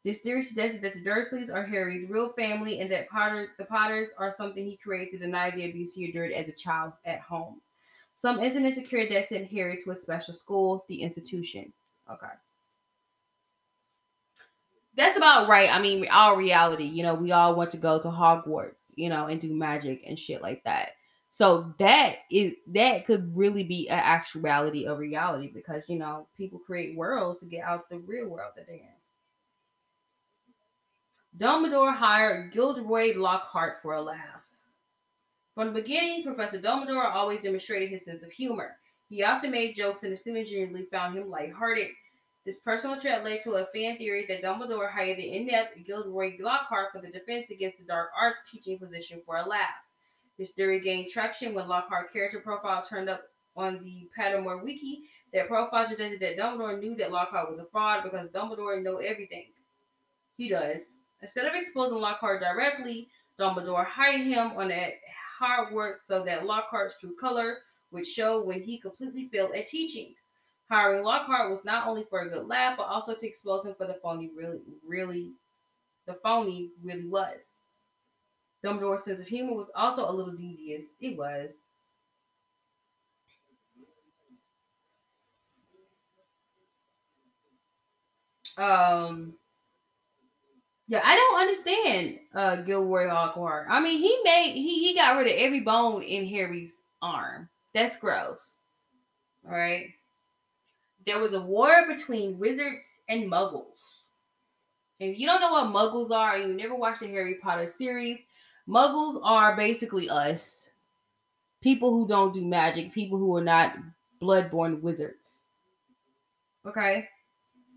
[0.03, 4.09] This theory suggested that the Dursleys are Harry's real family and that Potter, the Potters
[4.17, 7.61] are something he created to deny the abuse he endured as a child at home.
[8.15, 11.71] Some incidents occurred that sent Harry to a special school, the institution.
[12.11, 12.33] Okay.
[14.95, 15.73] That's about right.
[15.73, 19.27] I mean, all reality, you know, we all want to go to Hogwarts, you know,
[19.27, 20.93] and do magic and shit like that.
[21.29, 26.57] So that is that could really be an actuality of reality because you know people
[26.57, 28.97] create worlds to get out the real world that they're in.
[31.37, 34.41] Dumbledore hired Gilderoy Lockhart for a laugh.
[35.53, 38.77] From the beginning, Professor Dumbledore always demonstrated his sense of humor.
[39.09, 41.87] He often made jokes, and the students generally found him lighthearted.
[42.45, 46.91] This personal trait led to a fan theory that Dumbledore hired the inept Gilderoy Lockhart
[46.93, 49.75] for the defense against the dark arts teaching position for a laugh.
[50.37, 53.23] This theory gained traction when Lockhart's character profile turned up
[53.55, 55.03] on the Pottermore Wiki.
[55.33, 59.47] That profile suggested that Dumbledore knew that Lockhart was a fraud because Dumbledore know everything.
[60.37, 60.93] He does.
[61.21, 64.93] Instead of exposing Lockhart directly, Dumbledore hired him on that
[65.37, 67.57] hard work so that Lockhart's true color
[67.89, 70.13] which showed when he completely failed at teaching.
[70.69, 73.87] Hiring Lockhart was not only for a good laugh, but also to expose him for
[73.87, 75.31] the phony really, really,
[76.05, 77.53] the phony really was.
[78.63, 80.93] Dumbledore's sense of humor was also a little devious.
[80.99, 81.59] It was.
[88.57, 89.35] Um.
[90.89, 93.67] Yeah, I don't understand uh Gilderoy Lockhart.
[93.69, 97.49] I mean, he made he he got rid of every bone in Harry's arm.
[97.77, 98.55] That's gross.
[99.45, 99.93] All right.
[101.05, 104.01] There was a war between wizards and muggles.
[104.99, 108.17] If you don't know what muggles are and you never watched the Harry Potter series,
[108.67, 110.71] muggles are basically us.
[111.61, 113.77] People who don't do magic, people who are not
[114.19, 115.43] bloodborne wizards.
[116.65, 117.07] Okay?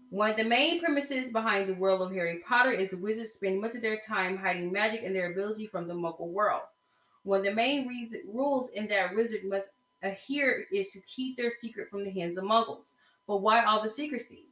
[0.09, 3.61] One of the main premises behind the world of Harry Potter is the wizards spend
[3.61, 6.63] much of their time hiding magic and their ability from the muggle world.
[7.25, 9.69] One of the main reason, rules in that wizard must
[10.03, 12.93] adhere is to keep their secret from the hands of muggles.
[13.27, 14.47] But why all the secrecy?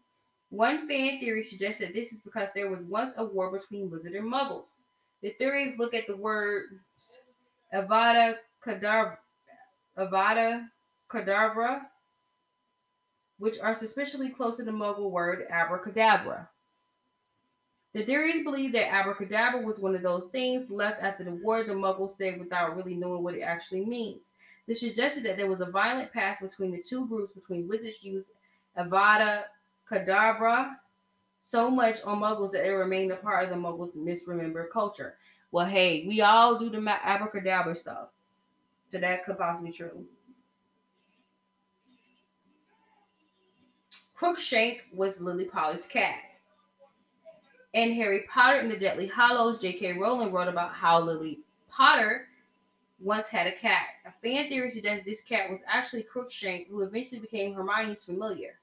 [0.50, 4.14] One fan theory suggests that this is because there was once a war between wizards
[4.14, 4.68] and muggles.
[5.20, 6.72] The theories look at the words
[7.74, 9.18] Avada Kedavra,
[9.98, 10.68] Avada
[11.11, 11.82] Kedavra,
[13.38, 16.48] which are suspiciously close to the Muggle word abracadabra.
[17.94, 21.72] The theories believe that abracadabra was one of those things left after the war the
[21.72, 24.30] Muggles said without really knowing what it actually means.
[24.68, 28.33] This suggested that there was a violent past between the two groups between wizards used
[28.76, 29.44] Avada
[29.90, 30.74] Kedavra
[31.40, 35.16] so much on Muggles that it remained a part of the Muggles' misremembered culture.
[35.52, 38.09] Well, hey, we all do the abracadabra stuff.
[38.92, 40.04] So that could possibly be true.
[44.14, 46.18] Crookshank was Lily Potter's cat.
[47.72, 49.94] In Harry Potter and the Deathly Hallows, J.K.
[49.94, 52.28] Rowling wrote about how Lily Potter
[53.00, 53.87] once had a cat.
[54.06, 58.58] A fan theory suggests this cat was actually Crookshank, who eventually became Hermione's familiar.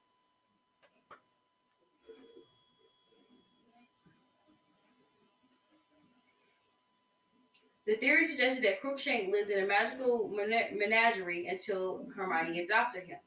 [7.85, 13.19] The theory suggested that Crookshank lived in a magical menagerie until Hermione adopted him.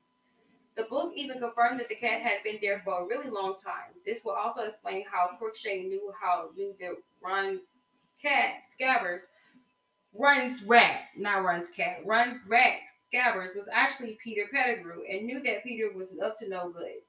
[0.76, 3.94] The book even confirmed that the cat had been there for a really long time.
[4.04, 7.60] This will also explain how Crookshank knew how knew that Ron
[8.20, 9.26] cat Scabbers
[10.14, 12.80] runs rat, not runs cat, runs rat
[13.12, 17.00] Scabbers was actually Peter Pettigrew and knew that Peter was up to no good.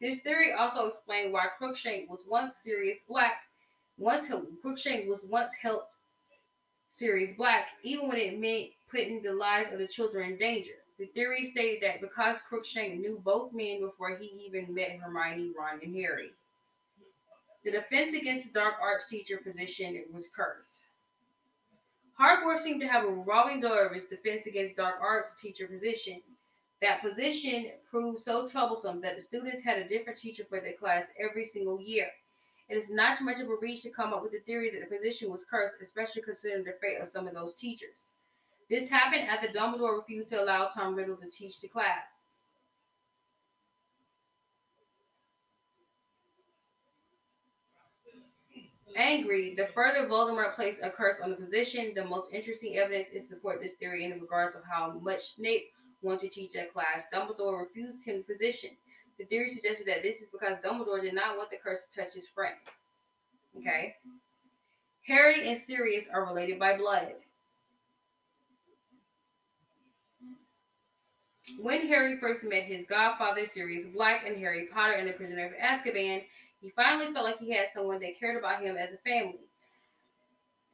[0.00, 3.40] This theory also explained why Crookshank was once Sirius Black.
[3.96, 4.24] Once
[4.60, 5.94] Crookshank was once helped
[6.90, 10.74] Sirius Black, even when it meant putting the lives of the children in danger.
[10.98, 15.80] The theory stated that because Crookshank knew both men before he even met Hermione, Ron,
[15.82, 16.32] and Harry,
[17.64, 20.85] the defense against the dark arts teacher position was cursed.
[22.18, 26.22] Hogwarts seemed to have a revolving door of its defense against dark arts teacher position.
[26.80, 31.04] That position proved so troublesome that the students had a different teacher for their class
[31.18, 32.08] every single year.
[32.68, 34.80] It is not too much of a reach to come up with the theory that
[34.80, 38.12] the position was cursed, especially considering the fate of some of those teachers.
[38.68, 42.15] This happened after Dumbledore refused to allow Tom Riddle to teach the class.
[48.96, 53.28] Angry, the further Voldemort placed a curse on the position, the most interesting evidence is
[53.28, 55.64] support this theory in regards of how much Snape
[56.00, 57.04] wanted to teach that class.
[57.12, 58.70] Dumbledore refused him the position.
[59.18, 62.14] The theory suggested that this is because Dumbledore did not want the curse to touch
[62.14, 62.56] his friend.
[63.58, 63.94] Okay.
[65.06, 67.12] Harry and Sirius are related by blood.
[71.60, 75.52] When Harry first met his godfather, Sirius Black, and Harry Potter in the Prisoner of
[75.52, 76.24] Azkaban,
[76.60, 79.40] he finally felt like he had someone that cared about him as a family.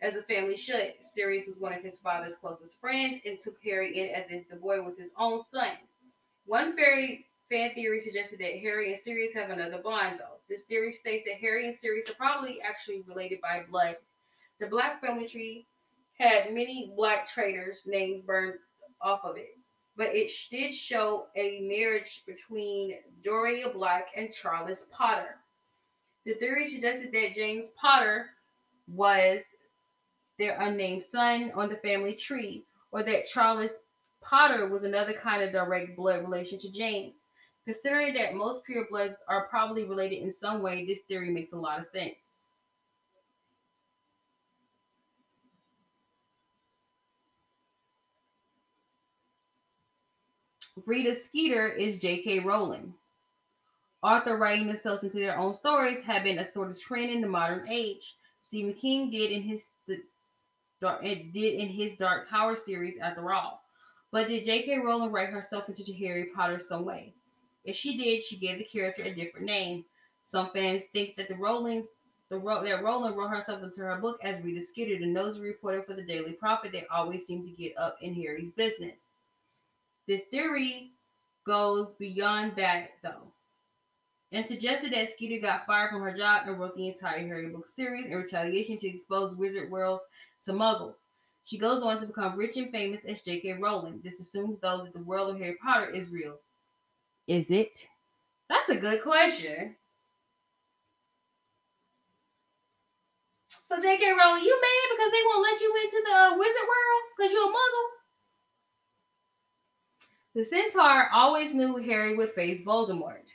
[0.00, 0.94] As a family should.
[1.00, 4.56] Sirius was one of his father's closest friends and took Harry in as if the
[4.56, 5.76] boy was his own son.
[6.46, 10.40] One fairy fan theory suggested that Harry and Sirius have another bond, though.
[10.48, 13.96] This theory states that Harry and Sirius are probably actually related by blood.
[14.58, 15.66] The Black family tree
[16.18, 18.58] had many black traitors named burned
[19.00, 19.56] off of it
[19.96, 25.36] but it did show a marriage between Dorea Black and Charles Potter.
[26.24, 28.30] The theory suggested that James Potter
[28.86, 29.40] was
[30.38, 33.70] their unnamed son on the family tree, or that Charles
[34.20, 37.16] Potter was another kind of direct blood relation to James.
[37.64, 41.78] Considering that most purebloods are probably related in some way, this theory makes a lot
[41.78, 42.14] of sense.
[50.86, 52.40] Rita Skeeter is J.K.
[52.40, 52.94] Rowling.
[54.02, 57.28] Author writing themselves into their own stories have been a sort of trend in the
[57.28, 58.16] modern age.
[58.46, 60.00] Stephen King did in his the,
[61.02, 63.62] eh, did in his Dark Tower series, after all.
[64.10, 64.78] But did J.K.
[64.80, 67.14] Rowling write herself into Harry Potter some way?
[67.64, 69.84] If she did, she gave the character a different name.
[70.24, 71.86] Some fans think that the Rowling
[72.32, 75.92] the that Rowling wrote herself into her book as Rita Skeeter, the nosy reporter for
[75.92, 79.02] the Daily Prophet that always seemed to get up in Harry's business.
[80.08, 80.92] This theory
[81.46, 83.32] goes beyond that, though,
[84.32, 87.66] and suggested that Skeeter got fired from her job and wrote the entire Harry book
[87.66, 90.02] series in retaliation to expose Wizard Worlds
[90.44, 90.94] to muggles.
[91.44, 93.54] She goes on to become rich and famous as J.K.
[93.54, 94.00] Rowling.
[94.02, 96.36] This assumes, though, that the world of Harry Potter is real.
[97.26, 97.86] Is it?
[98.48, 99.76] That's a good question.
[103.48, 104.12] So, J.K.
[104.12, 107.52] Rowling, you mad because they won't let you into the wizard world because you're a
[107.52, 107.88] muggle?
[110.34, 113.30] The centaur always knew Harry would face Voldemort.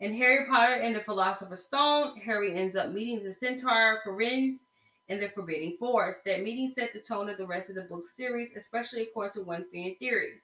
[0.00, 4.58] In Harry Potter and the Philosopher's Stone, Harry ends up meeting the centaur Firenze
[5.08, 6.24] in the Forbidden Forest.
[6.24, 9.48] That meeting set the tone of the rest of the book series, especially according to
[9.48, 10.34] one fan theory.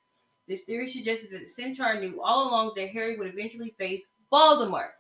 [0.48, 4.90] This theory suggested that the centaur knew all along that Harry would eventually face Voldemort.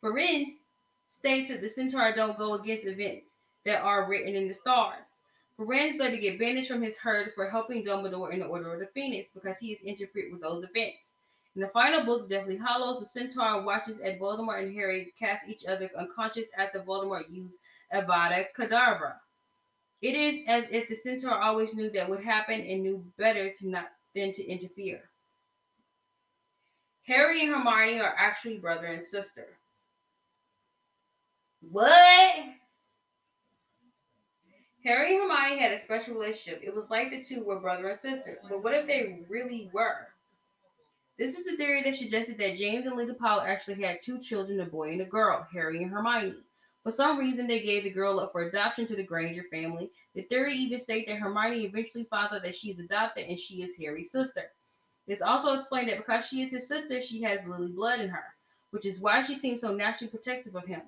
[0.00, 0.62] Firenze
[1.08, 3.32] states that the centaur don't go against events
[3.64, 5.06] that are written in the stars.
[5.58, 8.86] Firenze later get banished from his herd for helping Dumbledore in the Order of the
[8.86, 11.10] Phoenix because he has interfered with those events.
[11.54, 15.66] In the final book, Deathly Hallows, the centaur watches as Voldemort and Harry cast each
[15.66, 17.58] other unconscious after Voldemort used
[17.92, 19.14] Avada Kedavra.
[20.00, 23.68] It is as if the centaur always knew that would happen and knew better to
[23.68, 25.02] not than to interfere.
[27.06, 29.46] Harry and Hermione are actually brother and sister.
[31.60, 32.34] What?
[34.84, 36.62] Harry and Hermione had a special relationship.
[36.64, 38.38] It was like the two were brother and sister.
[38.48, 40.08] But what if they really were?
[41.18, 44.60] This is a theory that suggested that James and Lily Potter actually had two children,
[44.60, 46.36] a boy and a girl, Harry and Hermione.
[46.82, 49.90] For some reason, they gave the girl up for adoption to the Granger family.
[50.14, 53.62] The theory even states that Hermione eventually finds out that she is adopted and she
[53.62, 54.50] is Harry's sister.
[55.06, 58.24] It's also explained that because she is his sister, she has Lily blood in her,
[58.70, 60.82] which is why she seems so naturally protective of him.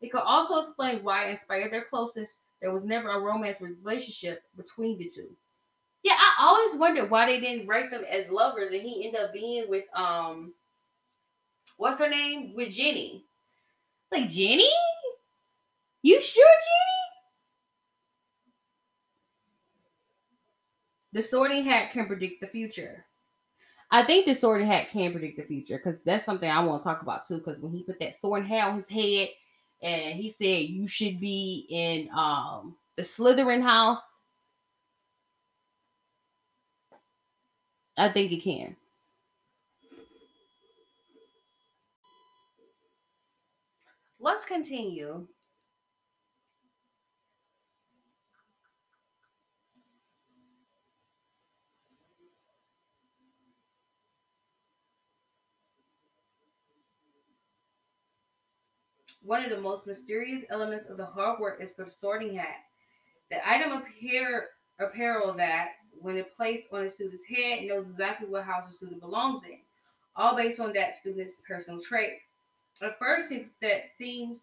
[0.00, 3.60] It could also explain why, in spite of their closeness, there was never a romance
[3.60, 5.30] relationship between the two.
[6.04, 9.32] Yeah, I always wondered why they didn't write them as lovers, and he ended up
[9.32, 10.52] being with um,
[11.78, 12.52] what's her name?
[12.54, 13.24] With Ginny.
[14.12, 14.70] It's like Ginny.
[16.02, 17.04] You sure, Ginny?
[21.14, 23.06] The sorting hat can predict the future.
[23.90, 26.88] I think the sorting hat can predict the future because that's something I want to
[26.88, 27.38] talk about too.
[27.38, 29.28] Because when he put that sorting hat on his head
[29.80, 34.02] and he said you should be in um the Slytherin house,
[37.96, 38.76] I think it can.
[44.18, 45.26] Let's continue.
[59.22, 62.56] One of the most mysterious elements of the Hogwarts is the sorting hat.
[63.30, 65.68] The item appear apparel that,
[66.00, 69.58] when it placed on a student's head, knows exactly what house the student belongs in,
[70.16, 72.20] all based on that student's personal trait.
[72.82, 74.40] At first, that seems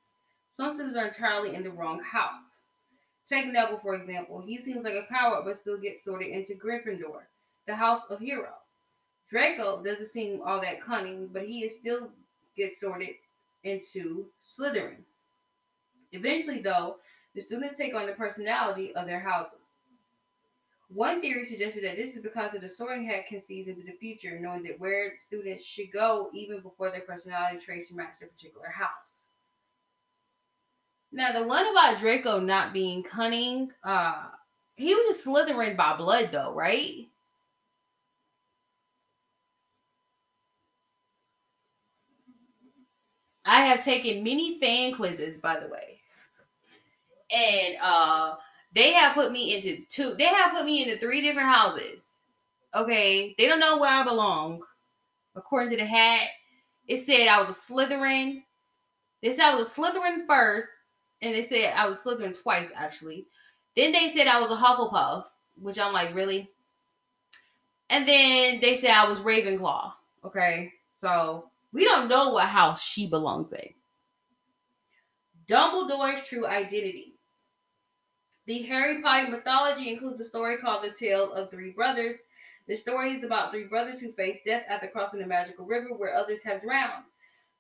[0.51, 2.41] something's are entirely in the wrong house.
[3.25, 4.41] Take Neville, for example.
[4.41, 7.21] He seems like a coward, but still gets sorted into Gryffindor,
[7.67, 8.53] the house of heroes.
[9.29, 12.11] Draco doesn't seem all that cunning, but he is still
[12.57, 13.15] gets sorted
[13.63, 15.03] into Slytherin.
[16.11, 16.97] Eventually, though,
[17.33, 19.60] the students take on the personality of their houses.
[20.93, 23.93] One theory suggested that this is because of the sorting hat can see into the
[23.93, 28.67] future, knowing that where students should go even before their personality traits match their particular
[28.67, 28.89] house.
[31.13, 34.29] Now, the one about Draco not being cunning, uh,
[34.75, 37.07] he was just Slytherin by blood, though, right?
[43.45, 45.99] I have taken many fan quizzes, by the way.
[47.31, 48.35] And uh
[48.73, 52.19] they have put me into two, they have put me into three different houses.
[52.75, 53.35] Okay.
[53.37, 54.61] They don't know where I belong.
[55.35, 56.27] According to the hat,
[56.87, 58.43] it said I was a Slytherin.
[59.21, 60.67] They said I was a Slytherin first,
[61.21, 63.25] and they said I was Slytherin twice, actually.
[63.75, 65.25] Then they said I was a Hufflepuff,
[65.61, 66.49] which I'm like, really?
[67.89, 69.93] And then they said I was Ravenclaw.
[70.25, 70.73] Okay.
[71.01, 73.69] So we don't know what house she belongs in.
[75.47, 77.10] Dumbledore's true identity.
[78.47, 82.15] The Harry Potter mythology includes a story called The Tale of Three Brothers.
[82.67, 86.15] The story is about three brothers who face death after crossing the magical river where
[86.15, 87.05] others have drowned.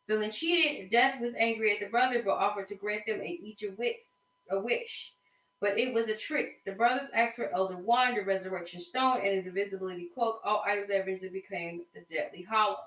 [0.07, 3.61] Feeling cheated, Death was angry at the brother but offered to grant them a, each
[3.61, 4.01] a wish,
[4.49, 5.13] a wish.
[5.59, 6.63] But it was a trick.
[6.65, 10.41] The brothers asked for Elder Wand, the Resurrection Stone, and his invisibility cloak.
[10.43, 12.77] All items that eventually became the Deadly Hallows.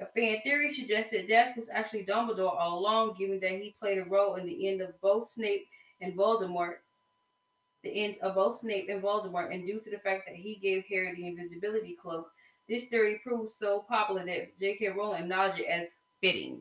[0.00, 3.98] A fan theory suggests that Death was actually Dumbledore all along, given that he played
[3.98, 5.68] a role in the end of both Snape
[6.00, 6.78] and Voldemort,
[7.82, 10.84] the end of both Snape and Voldemort, and due to the fact that he gave
[10.88, 12.30] Harry the invisibility cloak,
[12.68, 14.88] this theory proves so popular that J.K.
[14.88, 15.88] Rowling acknowledged it as
[16.20, 16.60] fitting.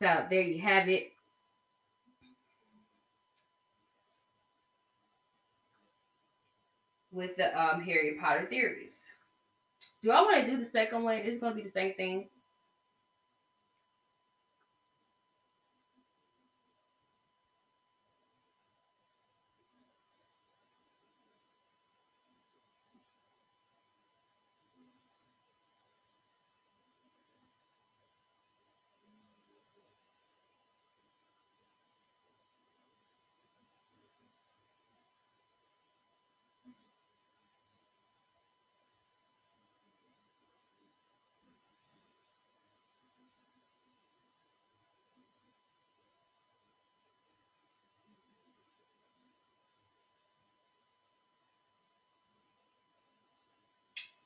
[0.00, 1.12] So there you have it.
[7.10, 9.00] With the um, Harry Potter theories.
[10.02, 11.16] Do I want to do the second one?
[11.16, 12.28] It's going to be the same thing.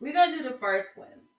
[0.00, 1.30] We're gonna do the first ones.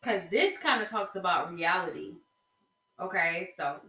[0.00, 2.12] Because this kind of talks about reality.
[3.00, 3.80] Okay, so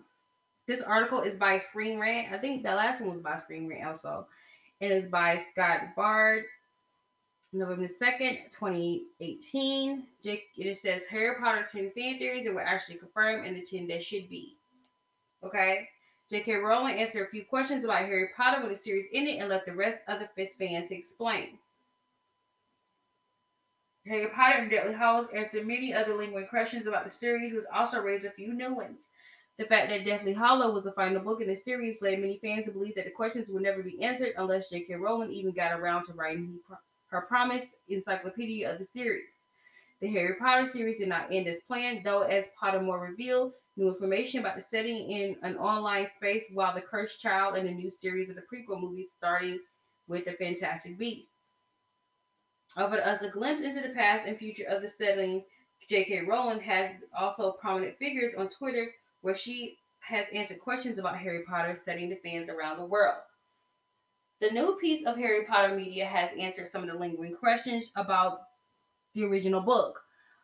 [0.67, 2.33] this article is by Screen Rant.
[2.33, 4.27] I think the last one was by Screen Rant also.
[4.79, 6.45] It is by Scott Baird,
[7.53, 10.07] November 2nd, 2018.
[10.23, 13.87] Jake, it says Harry Potter 10 fan theories that were actually confirmed and the 10
[13.87, 14.57] that should be.
[15.43, 15.89] Okay.
[16.31, 16.55] J.K.
[16.55, 19.73] Rowling answered a few questions about Harry Potter when the series ended and let the
[19.73, 21.57] rest of the fans explain.
[24.07, 27.99] Harry Potter and Deathly Hallows answered many other lingering questions about the series, which also
[27.99, 29.09] raised a few new ones.
[29.57, 32.65] The fact that Deathly Hallow was the final book in the series led many fans
[32.65, 34.95] to believe that the questions would never be answered unless J.K.
[34.95, 36.59] Rowling even got around to writing
[37.07, 39.27] her promised encyclopedia of the series.
[39.99, 44.39] The Harry Potter series did not end as planned, though, as Pottermore revealed, new information
[44.39, 48.29] about the setting in an online space while the Cursed Child and a new series
[48.29, 49.59] of the prequel movies starting
[50.07, 51.29] with the Fantastic Beasts.
[52.77, 55.43] Offered us a glimpse into the past and future of the setting,
[55.89, 56.21] J.K.
[56.21, 58.91] Rowling has also prominent figures on Twitter
[59.21, 63.19] where she has answered questions about Harry Potter studying the fans around the world.
[64.39, 68.41] The new piece of Harry Potter media has answered some of the lingering questions about
[69.13, 70.01] the original book,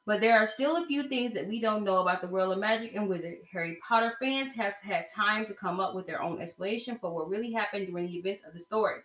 [0.07, 2.59] but there are still a few things that we don't know about the world of
[2.59, 3.39] magic and wizard.
[3.51, 7.27] Harry Potter fans have had time to come up with their own explanation for what
[7.27, 9.03] really happened during the events of the stories.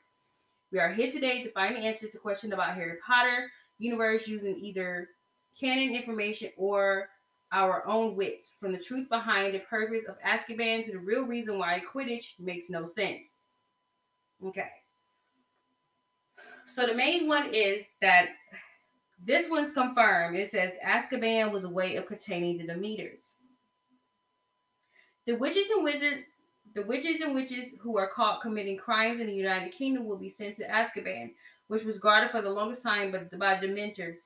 [0.70, 4.56] We are here today to find the answer to questions about Harry Potter universe using
[4.60, 5.08] either
[5.58, 7.08] canon information or
[7.50, 11.58] our own wits, from the truth behind the purpose of Azkaban to the real reason
[11.58, 13.34] why Quidditch makes no sense.
[14.46, 14.70] Okay.
[16.64, 18.28] So the main one is that
[19.24, 20.36] this one's confirmed.
[20.36, 23.20] It says Azkaban was a way of containing the Dementors.
[25.26, 26.26] The witches and wizards,
[26.74, 30.28] the witches and witches who are caught committing crimes in the United Kingdom will be
[30.28, 31.30] sent to Azkaban,
[31.68, 34.16] which was guarded for the longest time by, by Dementors.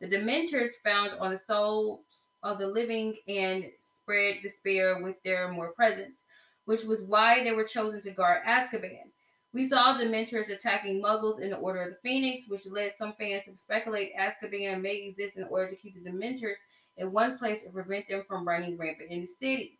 [0.00, 2.00] The Dementors found on the souls
[2.44, 6.18] of the living and spread despair with their more presence,
[6.66, 9.10] which was why they were chosen to guard Azkaban.
[9.54, 13.44] We saw Dementors attacking Muggles in the Order of the Phoenix, which led some fans
[13.44, 16.56] to speculate Azkaban may exist in order to keep the Dementors
[16.96, 19.78] in one place and prevent them from running rampant in the city.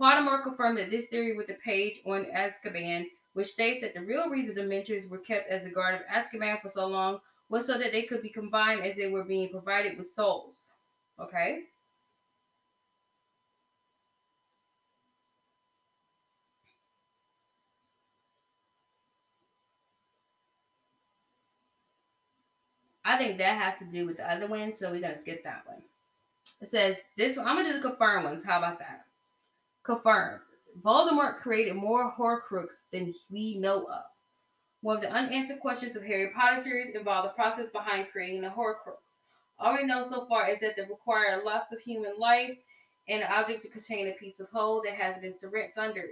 [0.00, 4.30] Pottermore confirmed that this theory with the page on Azkaban, which states that the real
[4.30, 7.92] reason Dementors were kept as a guard of Azkaban for so long was so that
[7.92, 10.56] they could be combined as they were being provided with souls.
[11.20, 11.60] Okay?
[23.08, 25.62] I think that has to do with the other one, so we're gonna skip that
[25.66, 25.80] one.
[26.60, 28.44] It says this one, I'm gonna do the confirmed ones.
[28.44, 29.06] How about that?
[29.82, 30.40] Confirmed.
[30.82, 34.02] Voldemort created more Horcrux than we know of.
[34.82, 38.50] One of the unanswered questions of Harry Potter series involve the process behind creating a
[38.50, 38.98] Horcrux.
[39.58, 42.58] All we know so far is that they require lots of human life
[43.08, 45.34] and an object to contain a piece of whole that has been
[45.74, 46.10] sundered.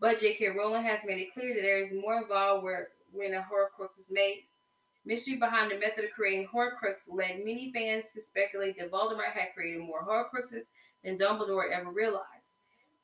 [0.00, 0.48] But J.K.
[0.48, 4.10] Rowling has made it clear that there is more involved where when a Horcrux is
[4.10, 4.44] made
[5.08, 9.54] Mystery behind the method of creating Horcrux led many fans to speculate that Voldemort had
[9.54, 10.64] created more Horcruxes
[11.02, 12.52] than Dumbledore ever realized.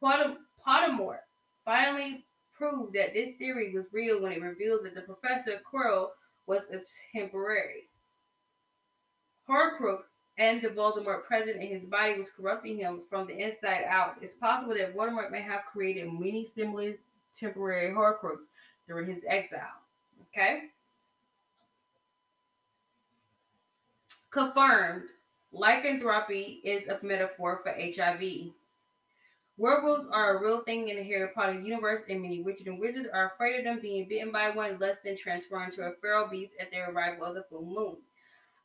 [0.02, 0.36] Potter-
[0.66, 1.20] Pottermore
[1.64, 6.10] finally proved that this theory was real when it revealed that the Professor Quirrell
[6.46, 6.82] was a
[7.16, 7.88] temporary
[9.48, 10.02] Horcrux
[10.36, 14.16] and the Voldemort present in his body was corrupting him from the inside out.
[14.20, 16.96] It's possible that Voldemort may have created many similar
[17.34, 18.48] temporary Horcrux
[18.86, 19.80] during his exile.
[20.28, 20.64] Okay?
[24.34, 25.10] Confirmed,
[25.52, 28.50] lycanthropy is a metaphor for HIV.
[29.56, 33.06] Werewolves are a real thing in the Harry Potter universe, and many witches and wizards
[33.12, 36.54] are afraid of them being bitten by one, less than transferring to a feral beast
[36.58, 37.98] at their arrival of the full moon.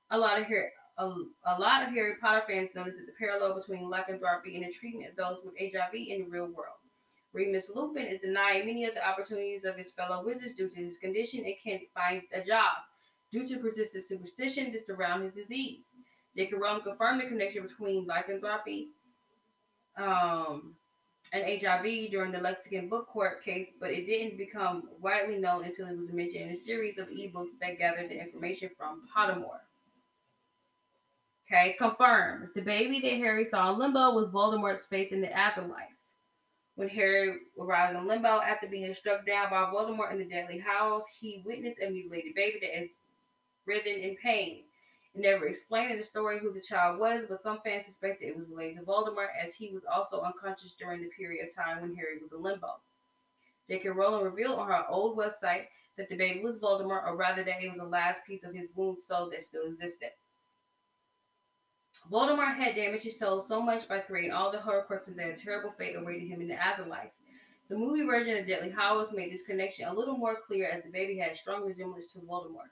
[0.09, 1.05] A lot of Harry, a,
[1.45, 5.11] a lot of Harry Potter fans notice that the parallel between lycanthropy and the treatment
[5.11, 6.80] of those with HIV in the real world.
[7.32, 10.97] Remus Lupin is denied many of the opportunities of his fellow wizards due to his
[10.97, 12.89] condition and can't find a job
[13.32, 15.90] due to persistent superstition that surround his disease.
[16.36, 16.56] J.K.
[16.56, 18.90] Rowling confirmed the connection between lycanthropy
[19.98, 20.76] um,
[21.34, 25.88] and HIV during the Lexicon Book Court case, but it didn't become widely known until
[25.88, 29.60] it was mentioned in a series of ebooks that gathered the information from Pottermore.
[31.52, 32.50] Okay, confirmed.
[32.54, 35.88] The baby that Harry saw in limbo was Voldemort's faith in the afterlife.
[36.76, 41.04] When Harry arrived in limbo after being struck down by Voldemort in the Deadly Hallows,
[41.20, 42.92] he witnessed a mutilated baby that is
[43.70, 44.63] written in pain.
[45.13, 48.36] It never explained in the story who the child was, but some fans suspected it
[48.36, 51.95] was related to Voldemort, as he was also unconscious during the period of time when
[51.95, 52.80] Harry was in limbo.
[53.67, 53.89] J.K.
[53.89, 55.65] Rowling revealed on her old website
[55.97, 58.72] that the baby was Voldemort, or rather that it was the last piece of his
[58.76, 60.09] wounded soul that still existed.
[62.11, 65.72] Voldemort had damaged his soul so much by creating all the Horcruxes that a terrible
[65.78, 67.11] fate awaited him in the afterlife.
[67.70, 70.89] The movie version of Deadly Hallows made this connection a little more clear as the
[70.89, 72.72] baby had a strong resemblance to Voldemort.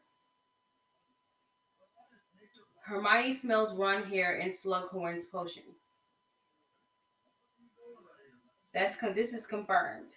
[2.87, 5.63] Hermione smells Ron hair and Slughorn's potion.
[8.73, 10.15] That's this is confirmed.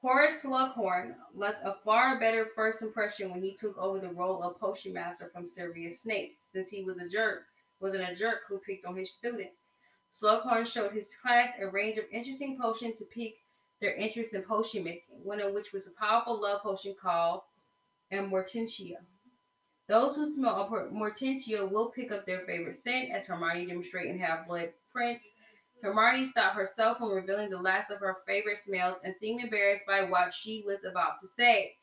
[0.00, 4.60] Horace Slughorn left a far better first impression when he took over the role of
[4.60, 7.46] potion master from Severus Snape, since he was a jerk,
[7.80, 9.72] wasn't a jerk who picked on his students.
[10.12, 13.38] Slughorn showed his class a range of interesting potions to pique
[13.80, 17.40] their interest in potion making, one of which was a powerful love potion called
[18.12, 18.98] Amortentia.
[19.88, 24.48] Those who smell Amortentia will pick up their favorite scent, as Hermione demonstrates in Half
[24.48, 25.28] Blood Prince.
[25.82, 30.02] Hermione stopped herself from revealing the last of her favorite smells and seemed embarrassed by
[30.02, 31.76] what she was about to say.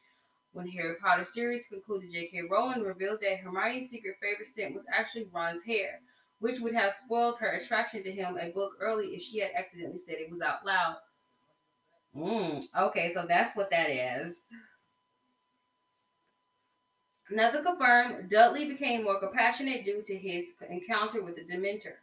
[0.51, 2.43] When Harry Potter series concluded, J.K.
[2.49, 6.01] Rowling revealed that Hermione's secret favorite scent was actually Ron's hair,
[6.39, 9.99] which would have spoiled her attraction to him a book early if she had accidentally
[9.99, 10.97] said it was out loud.
[12.15, 14.41] Mm, okay, so that's what that is.
[17.33, 21.95] Another confirmed, Dudley became more compassionate due to his encounter with the Dementor.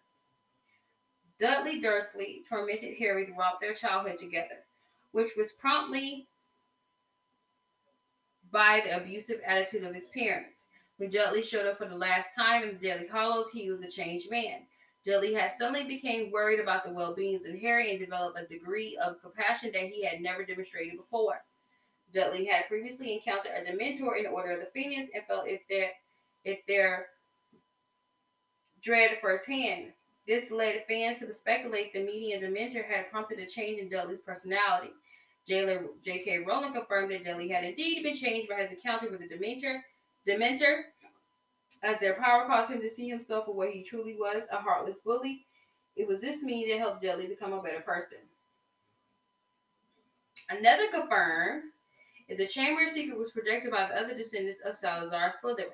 [1.39, 4.65] Dudley Dursley tormented Harry throughout their childhood together,
[5.13, 6.27] which was promptly
[8.51, 10.67] by the abusive attitude of his parents.
[10.97, 13.89] When Dudley showed up for the last time in the Deathly Hallows, he was a
[13.89, 14.63] changed man.
[15.07, 19.23] Dudley had suddenly became worried about the well-being of Harry and developed a degree of
[19.23, 21.41] compassion that he had never demonstrated before.
[22.13, 25.61] Dudley had previously encountered a Dementor in the Order of the Phoenix and felt if
[25.69, 25.91] their
[26.45, 27.07] if their
[28.83, 29.93] dread firsthand.
[30.27, 34.93] This led fans to speculate the media Dementor had prompted a change in Dudley's personality.
[35.49, 36.45] J.K.
[36.47, 39.81] Rowling confirmed that Dudley had indeed been changed by his encounter with the Dementor,
[40.29, 40.83] Dementor,
[41.83, 44.99] as their power caused him to see himself for what he truly was, a heartless
[45.05, 45.47] bully.
[45.97, 48.19] It was this meaning that helped Dudley become a better person.
[50.49, 51.65] Another confirmed
[52.39, 55.73] the Chamber of Secret was projected by the other descendants of Salazar Slytherin.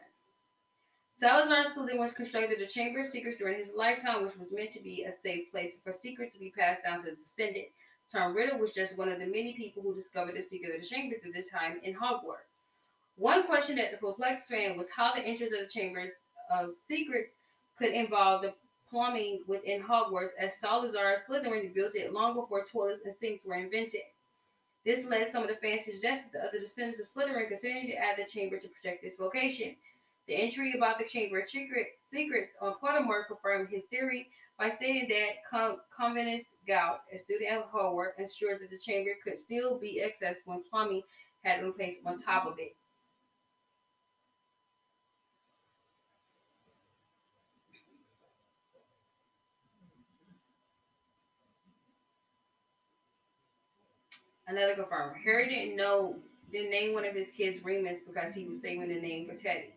[1.18, 5.04] Salazar Slytherin constructed the Chamber of Secrets during his lifetime, which was meant to be
[5.04, 7.66] a safe place for secrets to be passed down to the descendant.
[8.12, 10.86] Tom Riddle was just one of the many people who discovered the secret of the
[10.86, 12.52] chamber through this time in Hogwarts.
[13.16, 16.12] One question that the perplexed fan was how the entrance of the chambers
[16.50, 17.32] of secrets
[17.78, 18.54] could involve the
[18.88, 24.02] plumbing within Hogwarts, as Salazar Slytherin built it long before toilets and sinks were invented.
[24.86, 27.88] This led some of the fans to suggest that the other descendants of Slytherin continued
[27.88, 29.74] to add the chamber to protect its location.
[30.28, 35.08] The entry about the chamber of secret, secrets on Pottermore confirmed his theory by stating
[35.08, 40.00] that Com- Corvinus Gaunt, a student at Hogwarts, ensured that the chamber could still be
[40.06, 41.02] accessed when plumbing
[41.42, 42.76] had been placed on top of it.
[54.46, 55.16] Another confirmed.
[55.24, 56.16] Harry didn't know,
[56.52, 59.74] didn't name one of his kids Remus because he was saving the name for Teddy.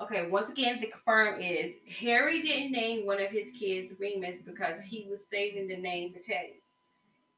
[0.00, 4.82] Okay, once again, the confirm is Harry didn't name one of his kids Remus because
[4.84, 6.62] he was saving the name for Teddy.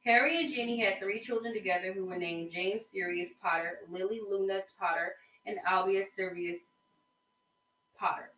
[0.05, 4.63] Harry and Ginny had three children together who were named James Sirius Potter, Lily Luna
[4.79, 5.15] Potter,
[5.45, 6.59] and Albus Severus
[7.99, 8.31] Potter.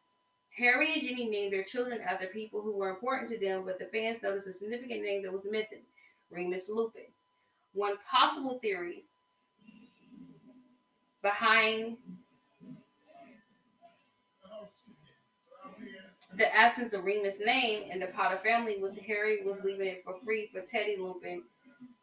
[0.56, 3.86] Harry and Ginny named their children after people who were important to them, but the
[3.86, 5.82] fans noticed a significant name that was missing.
[6.32, 7.06] Remus Lupin.
[7.74, 9.04] One possible theory
[11.22, 11.96] behind
[16.36, 20.16] the absence of Remus' name in the Potter family was Harry was leaving it for
[20.24, 21.42] free for Teddy Lupin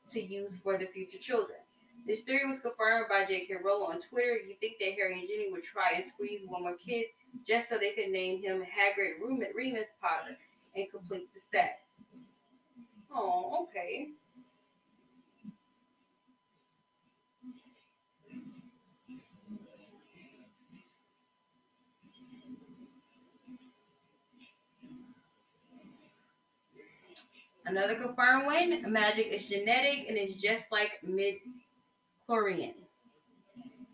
[0.10, 1.58] to use for the future children.
[2.06, 3.56] This theory was confirmed by J.K.
[3.64, 4.36] Rowling on Twitter.
[4.36, 7.06] You think that Harry and Ginny would try and squeeze one more kid
[7.46, 9.20] just so they could name him Hagrid
[9.54, 10.38] Remus Potter
[10.76, 11.80] and complete the stat.
[13.12, 14.14] Oh, okay.
[27.66, 28.92] Another confirmed win.
[28.92, 32.74] Magic is genetic and is just like midi-chlorian.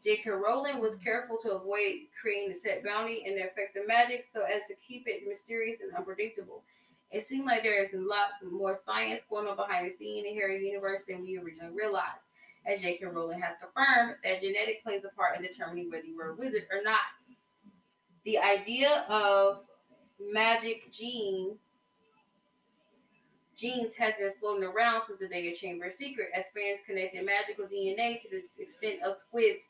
[0.03, 0.29] J.K.
[0.29, 4.43] Rowling was careful to avoid creating the set bounty and the effect of magic so
[4.43, 6.63] as to keep it mysterious and unpredictable.
[7.11, 10.67] It seemed like there is lots more science going on behind the scene in Harry
[10.67, 12.25] universe than we originally realized.
[12.65, 13.05] As J.K.
[13.05, 16.63] Rowling has confirmed, that genetic plays a part in determining whether you are a wizard
[16.71, 16.97] or not.
[18.23, 19.59] The idea of
[20.19, 21.57] magic gene
[23.55, 27.25] genes has been floating around since the day of Chamber of Secret, as fans connected
[27.25, 29.69] magical DNA to the extent of squibs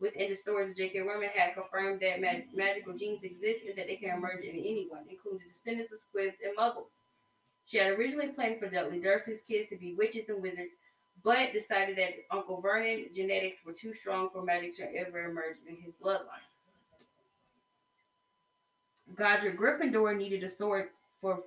[0.00, 0.76] within the stories.
[0.76, 1.00] J.K.
[1.00, 5.04] Rowling had confirmed that mag- magical genes exist and that they can emerge in anyone,
[5.10, 7.02] including descendants of squibs and muggles.
[7.64, 10.72] She had originally planned for Dudley Dursley's kids to be witches and wizards,
[11.24, 15.76] but decided that Uncle Vernon genetics were too strong for magic to ever emerge in
[15.76, 16.46] his bloodline.
[19.14, 20.90] Godric Gryffindor needed a sword
[21.20, 21.42] for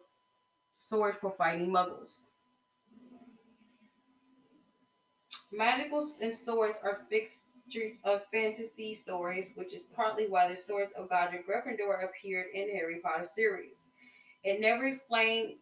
[0.73, 2.19] sword for fighting muggles.
[5.53, 7.01] Magicals and swords are
[8.03, 12.99] of fantasy stories, which is partly why the swords of Godric Gryffindor appeared in Harry
[13.03, 13.87] Potter series.
[14.43, 15.55] It never explained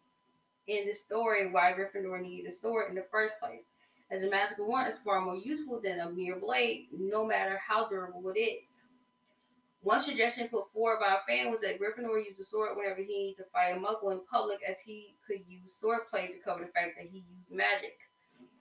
[0.67, 3.63] in the story why Gryffindor needed a sword in the first place,
[4.09, 7.87] as a magical wand is far more useful than a mere blade, no matter how
[7.89, 8.81] durable it is.
[9.81, 13.07] One suggestion put forward by a fan was that Gryffindor used a sword whenever he
[13.07, 16.71] needed to fight a muggle in public, as he could use swordplay to cover the
[16.71, 17.97] fact that he used magic.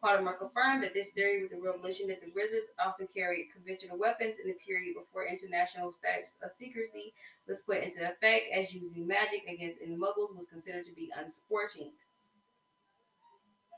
[0.07, 4.36] Pottermore confirmed that this theory with the revelation that the wizards often carried conventional weapons
[4.38, 7.12] in the period before international status of secrecy
[7.48, 11.90] was put into effect, as using magic against any muggles was considered to be unsporting.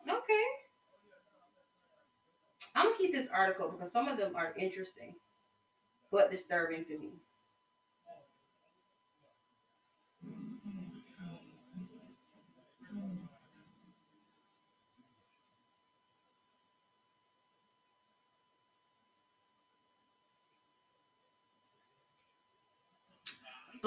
[0.07, 0.45] Okay.
[2.74, 5.14] I'm gonna keep this article because some of them are interesting
[6.11, 7.11] but disturbing to me.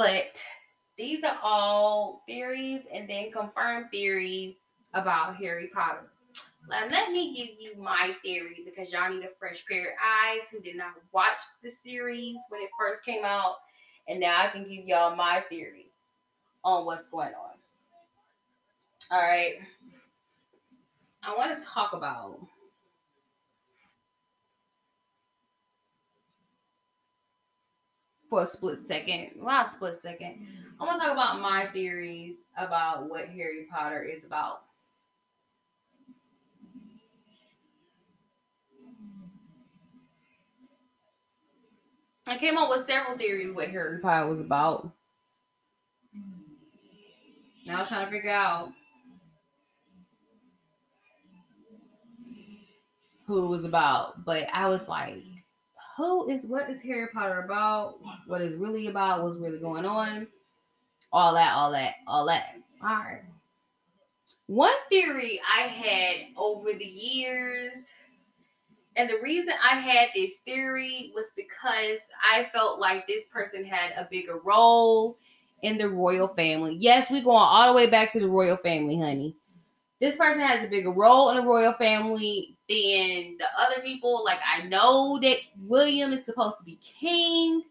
[0.02, 0.44] But
[0.98, 4.56] these are all theories and then confirmed theories
[4.96, 6.10] about Harry Potter.
[6.68, 10.50] Now, let me give you my theory because y'all need a fresh pair of eyes
[10.52, 13.58] who did not watch the series when it first came out.
[14.08, 15.92] And now I can give y'all my theory
[16.64, 17.58] on what's going on.
[19.12, 19.58] All right.
[21.22, 22.40] I want to talk about
[28.32, 29.32] for a split second.
[29.36, 30.48] Well, a split second.
[30.80, 34.62] I want to talk about my theories about what Harry Potter is about.
[42.30, 44.90] I came up with several theories what Harry Potter was about.
[47.66, 48.72] Now I was trying to figure out
[53.28, 55.22] who it was about, but I was like,
[56.02, 58.00] who is what is Harry Potter about?
[58.28, 59.24] What is really about?
[59.24, 60.28] What's really going on?
[61.14, 62.56] All that, all that, all that.
[62.82, 63.22] All right.
[64.48, 67.94] One theory I had over the years,
[68.96, 72.00] and the reason I had this theory was because
[72.34, 75.18] I felt like this person had a bigger role
[75.62, 76.76] in the royal family.
[76.80, 79.36] Yes, we're going all the way back to the royal family, honey.
[80.00, 84.24] This person has a bigger role in the royal family than the other people.
[84.24, 87.64] Like I know that William is supposed to be king,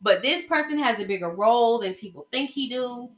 [0.00, 3.10] but this person has a bigger role than people think he do.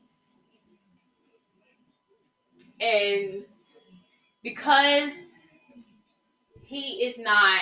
[2.80, 3.44] And
[4.42, 5.12] because
[6.62, 7.60] he is not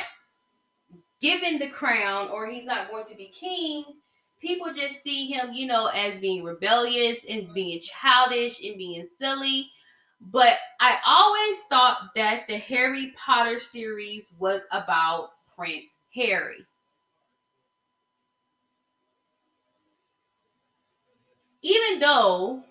[1.21, 3.85] given the crown or he's not going to be king,
[4.41, 9.71] people just see him, you know, as being rebellious and being childish and being silly
[10.21, 16.67] but I always thought that the Harry Potter series was about Prince Harry.
[21.63, 22.63] Even though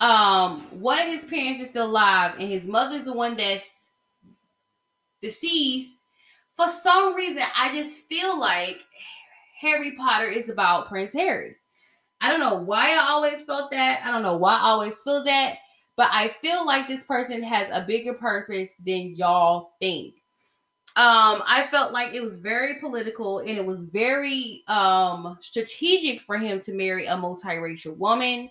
[0.00, 3.64] um one of his parents is still alive and his mother's the one that's
[5.22, 6.00] deceased,
[6.56, 8.80] for some reason I just feel like
[9.60, 11.56] Harry Potter is about Prince Harry.
[12.24, 14.00] I don't know why I always felt that.
[14.02, 15.56] I don't know why I always feel that.
[15.94, 20.14] But I feel like this person has a bigger purpose than y'all think.
[20.96, 26.38] Um, I felt like it was very political and it was very um strategic for
[26.38, 28.48] him to marry a multiracial woman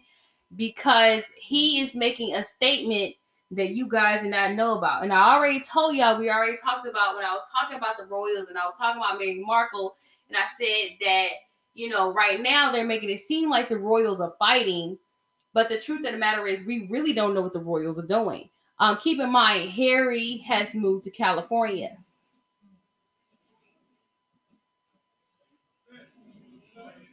[0.55, 3.15] because he is making a statement
[3.49, 5.01] that you guys did not know about.
[5.01, 8.05] And I already told y'all, we already talked about when I was talking about the
[8.05, 9.95] Royals and I was talking about Meghan Markle,
[10.29, 11.29] and I said that
[11.73, 14.97] you know, right now they're making it seem like the Royals are fighting,
[15.53, 18.07] but the truth of the matter is we really don't know what the Royals are
[18.07, 18.49] doing.
[18.79, 21.97] Um, keep in mind, Harry has moved to California.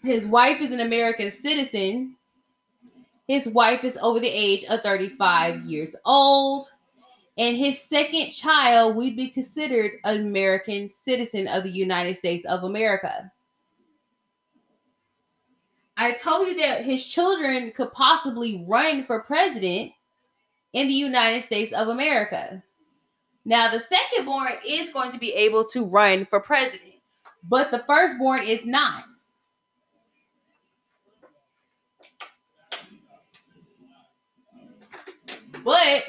[0.03, 2.17] His wife is an American citizen.
[3.29, 6.73] His wife is over the age of 35 years old.
[7.37, 12.65] And his second child would be considered an American citizen of the United States of
[12.65, 13.31] America.
[16.01, 19.93] I told you that his children could possibly run for president
[20.73, 22.63] in the United States of America.
[23.45, 26.95] Now, the second born is going to be able to run for president,
[27.47, 29.05] but the firstborn is not.
[35.63, 36.07] But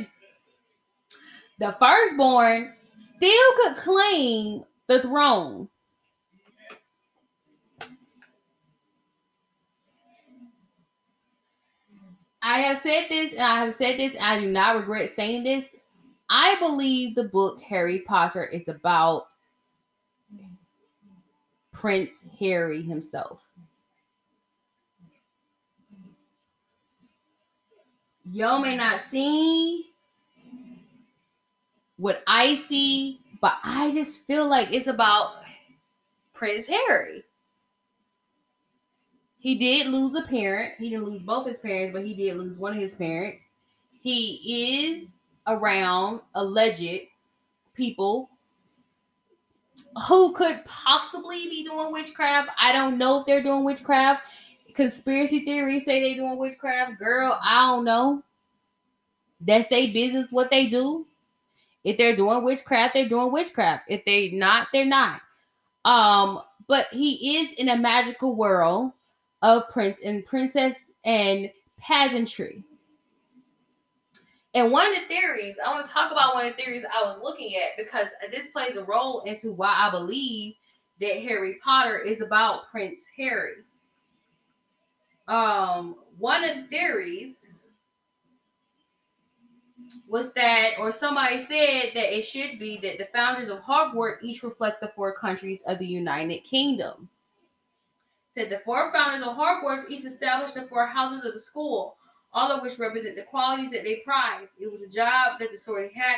[1.59, 5.67] the firstborn still could claim the throne.
[12.41, 15.43] I have said this, and I have said this, and I do not regret saying
[15.43, 15.65] this.
[16.29, 19.27] I believe the book Harry Potter is about
[21.71, 23.47] Prince Harry himself.
[28.31, 29.89] Y'all may not see
[31.97, 35.43] what I see, but I just feel like it's about
[36.33, 37.23] Prince Harry.
[39.41, 40.75] He did lose a parent.
[40.77, 43.45] He didn't lose both his parents, but he did lose one of his parents.
[43.99, 45.07] He is
[45.47, 47.07] around alleged
[47.73, 48.29] people
[50.07, 52.49] who could possibly be doing witchcraft.
[52.59, 54.21] I don't know if they're doing witchcraft.
[54.75, 56.99] Conspiracy theories say they're doing witchcraft.
[56.99, 58.21] Girl, I don't know.
[59.39, 61.07] That's their business, what they do.
[61.83, 63.85] If they're doing witchcraft, they're doing witchcraft.
[63.87, 65.19] If they not, they're not.
[65.83, 68.93] Um, but he is in a magical world
[69.41, 70.75] of prince and princess
[71.05, 72.63] and pageantry.
[74.53, 77.03] And one of the theories, I want to talk about one of the theories I
[77.03, 80.55] was looking at because this plays a role into why I believe
[80.99, 83.63] that Harry Potter is about Prince Harry.
[85.27, 87.37] Um, one of the theories
[90.07, 94.43] was that, or somebody said that it should be that the founders of Hogwarts each
[94.43, 97.09] reflect the four countries of the United Kingdom
[98.31, 101.97] said the four founders of Hogwarts each established the four houses of the school,
[102.33, 104.47] all of which represent the qualities that they prize.
[104.57, 106.15] It was a job that the story had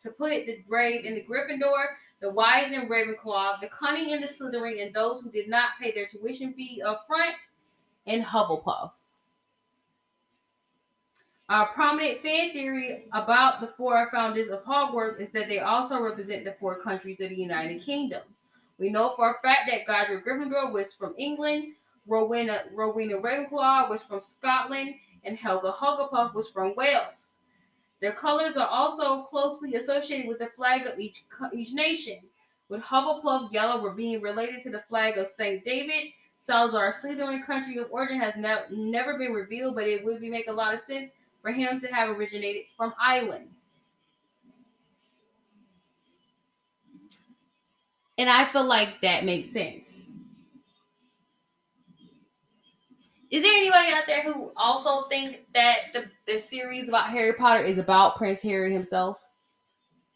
[0.00, 1.84] to put the brave in the Gryffindor,
[2.22, 5.92] the wise in Ravenclaw, the cunning in the Slytherin, and those who did not pay
[5.92, 7.36] their tuition fee up front
[8.06, 8.92] in Hufflepuff.
[11.50, 16.44] Our prominent fan theory about the four founders of Hogwarts is that they also represent
[16.44, 18.22] the four countries of the United Kingdom.
[18.80, 21.74] We know for a fact that Godric Gryffindor was from England,
[22.06, 27.36] Rowena, Rowena Ravenclaw was from Scotland, and Helga Hufflepuff was from Wales.
[28.00, 32.20] Their colors are also closely associated with the flag of each, each nation,
[32.70, 35.62] with Hufflepuff yellow were being related to the flag of St.
[35.62, 36.12] David.
[36.38, 40.48] Salazar Slytherin country of origin has ne- never been revealed, but it would be, make
[40.48, 41.10] a lot of sense
[41.42, 43.50] for him to have originated from Ireland.
[48.20, 50.02] And I feel like that makes sense.
[53.30, 57.62] Is there anybody out there who also think that the, the series about Harry Potter
[57.62, 59.18] is about Prince Harry himself?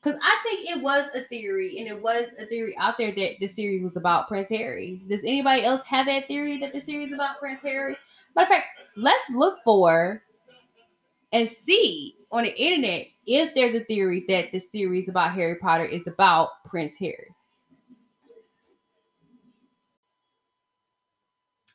[0.02, 3.40] Because I think it was a theory, and it was a theory out there that
[3.40, 5.02] the series was about Prince Harry.
[5.08, 7.96] Does anybody else have that theory that the series is about Prince Harry?
[8.36, 10.22] Matter of fact, let's look for
[11.32, 15.84] and see on the internet if there's a theory that the series about Harry Potter
[15.84, 17.33] is about Prince Harry.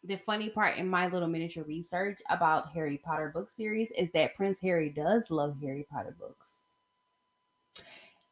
[0.04, 4.36] The funny part in my little miniature research about Harry Potter book series is that
[4.36, 6.60] Prince Harry does love Harry Potter books.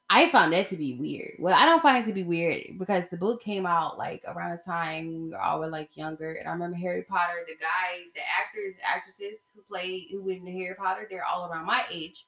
[0.09, 1.33] I found that to be weird.
[1.37, 4.51] Well, I don't find it to be weird because the book came out like around
[4.51, 6.31] the time we all were like younger.
[6.33, 10.75] And I remember Harry Potter, the guy, the actors, actresses who played who in Harry
[10.75, 12.25] Potter, they're all around my age.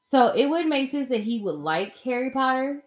[0.00, 2.82] So it would make sense that he would like Harry Potter.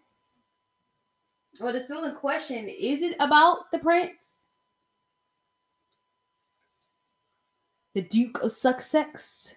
[1.60, 2.70] But it's still in question.
[2.70, 4.39] Is it about the prince?
[7.94, 9.56] The Duke of Sussex?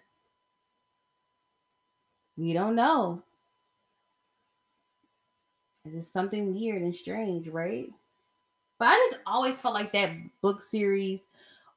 [2.37, 3.23] We don't know.
[5.85, 7.89] It's something weird and strange, right?
[8.79, 10.11] But I just always felt like that
[10.41, 11.27] book series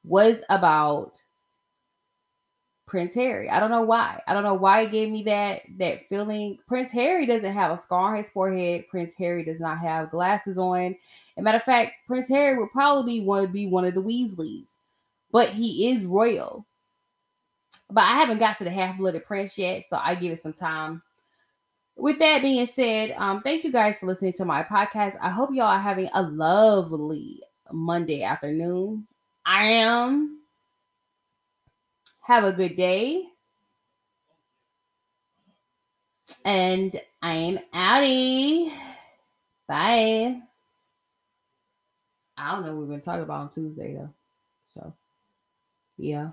[0.04, 1.22] was about
[2.86, 3.50] Prince Harry.
[3.50, 4.22] I don't know why.
[4.28, 6.58] I don't know why it gave me that that feeling.
[6.68, 8.88] Prince Harry doesn't have a scar on his forehead.
[8.88, 10.96] Prince Harry does not have glasses on.
[11.36, 14.78] As matter of fact, Prince Harry would probably be one be one of the Weasleys
[15.30, 16.66] but he is royal.
[17.90, 20.52] But I haven't got to the half blooded prince yet, so I give it some
[20.52, 21.02] time.
[21.96, 25.16] With that being said, um, thank you guys for listening to my podcast.
[25.20, 29.06] I hope y'all are having a lovely Monday afternoon.
[29.46, 30.40] I am.
[32.22, 33.24] Have a good day.
[36.44, 38.72] And I am outie.
[39.68, 40.42] Bye.
[42.36, 44.10] I don't know what we're going to talk about on Tuesday, though.
[45.98, 46.30] Yeah.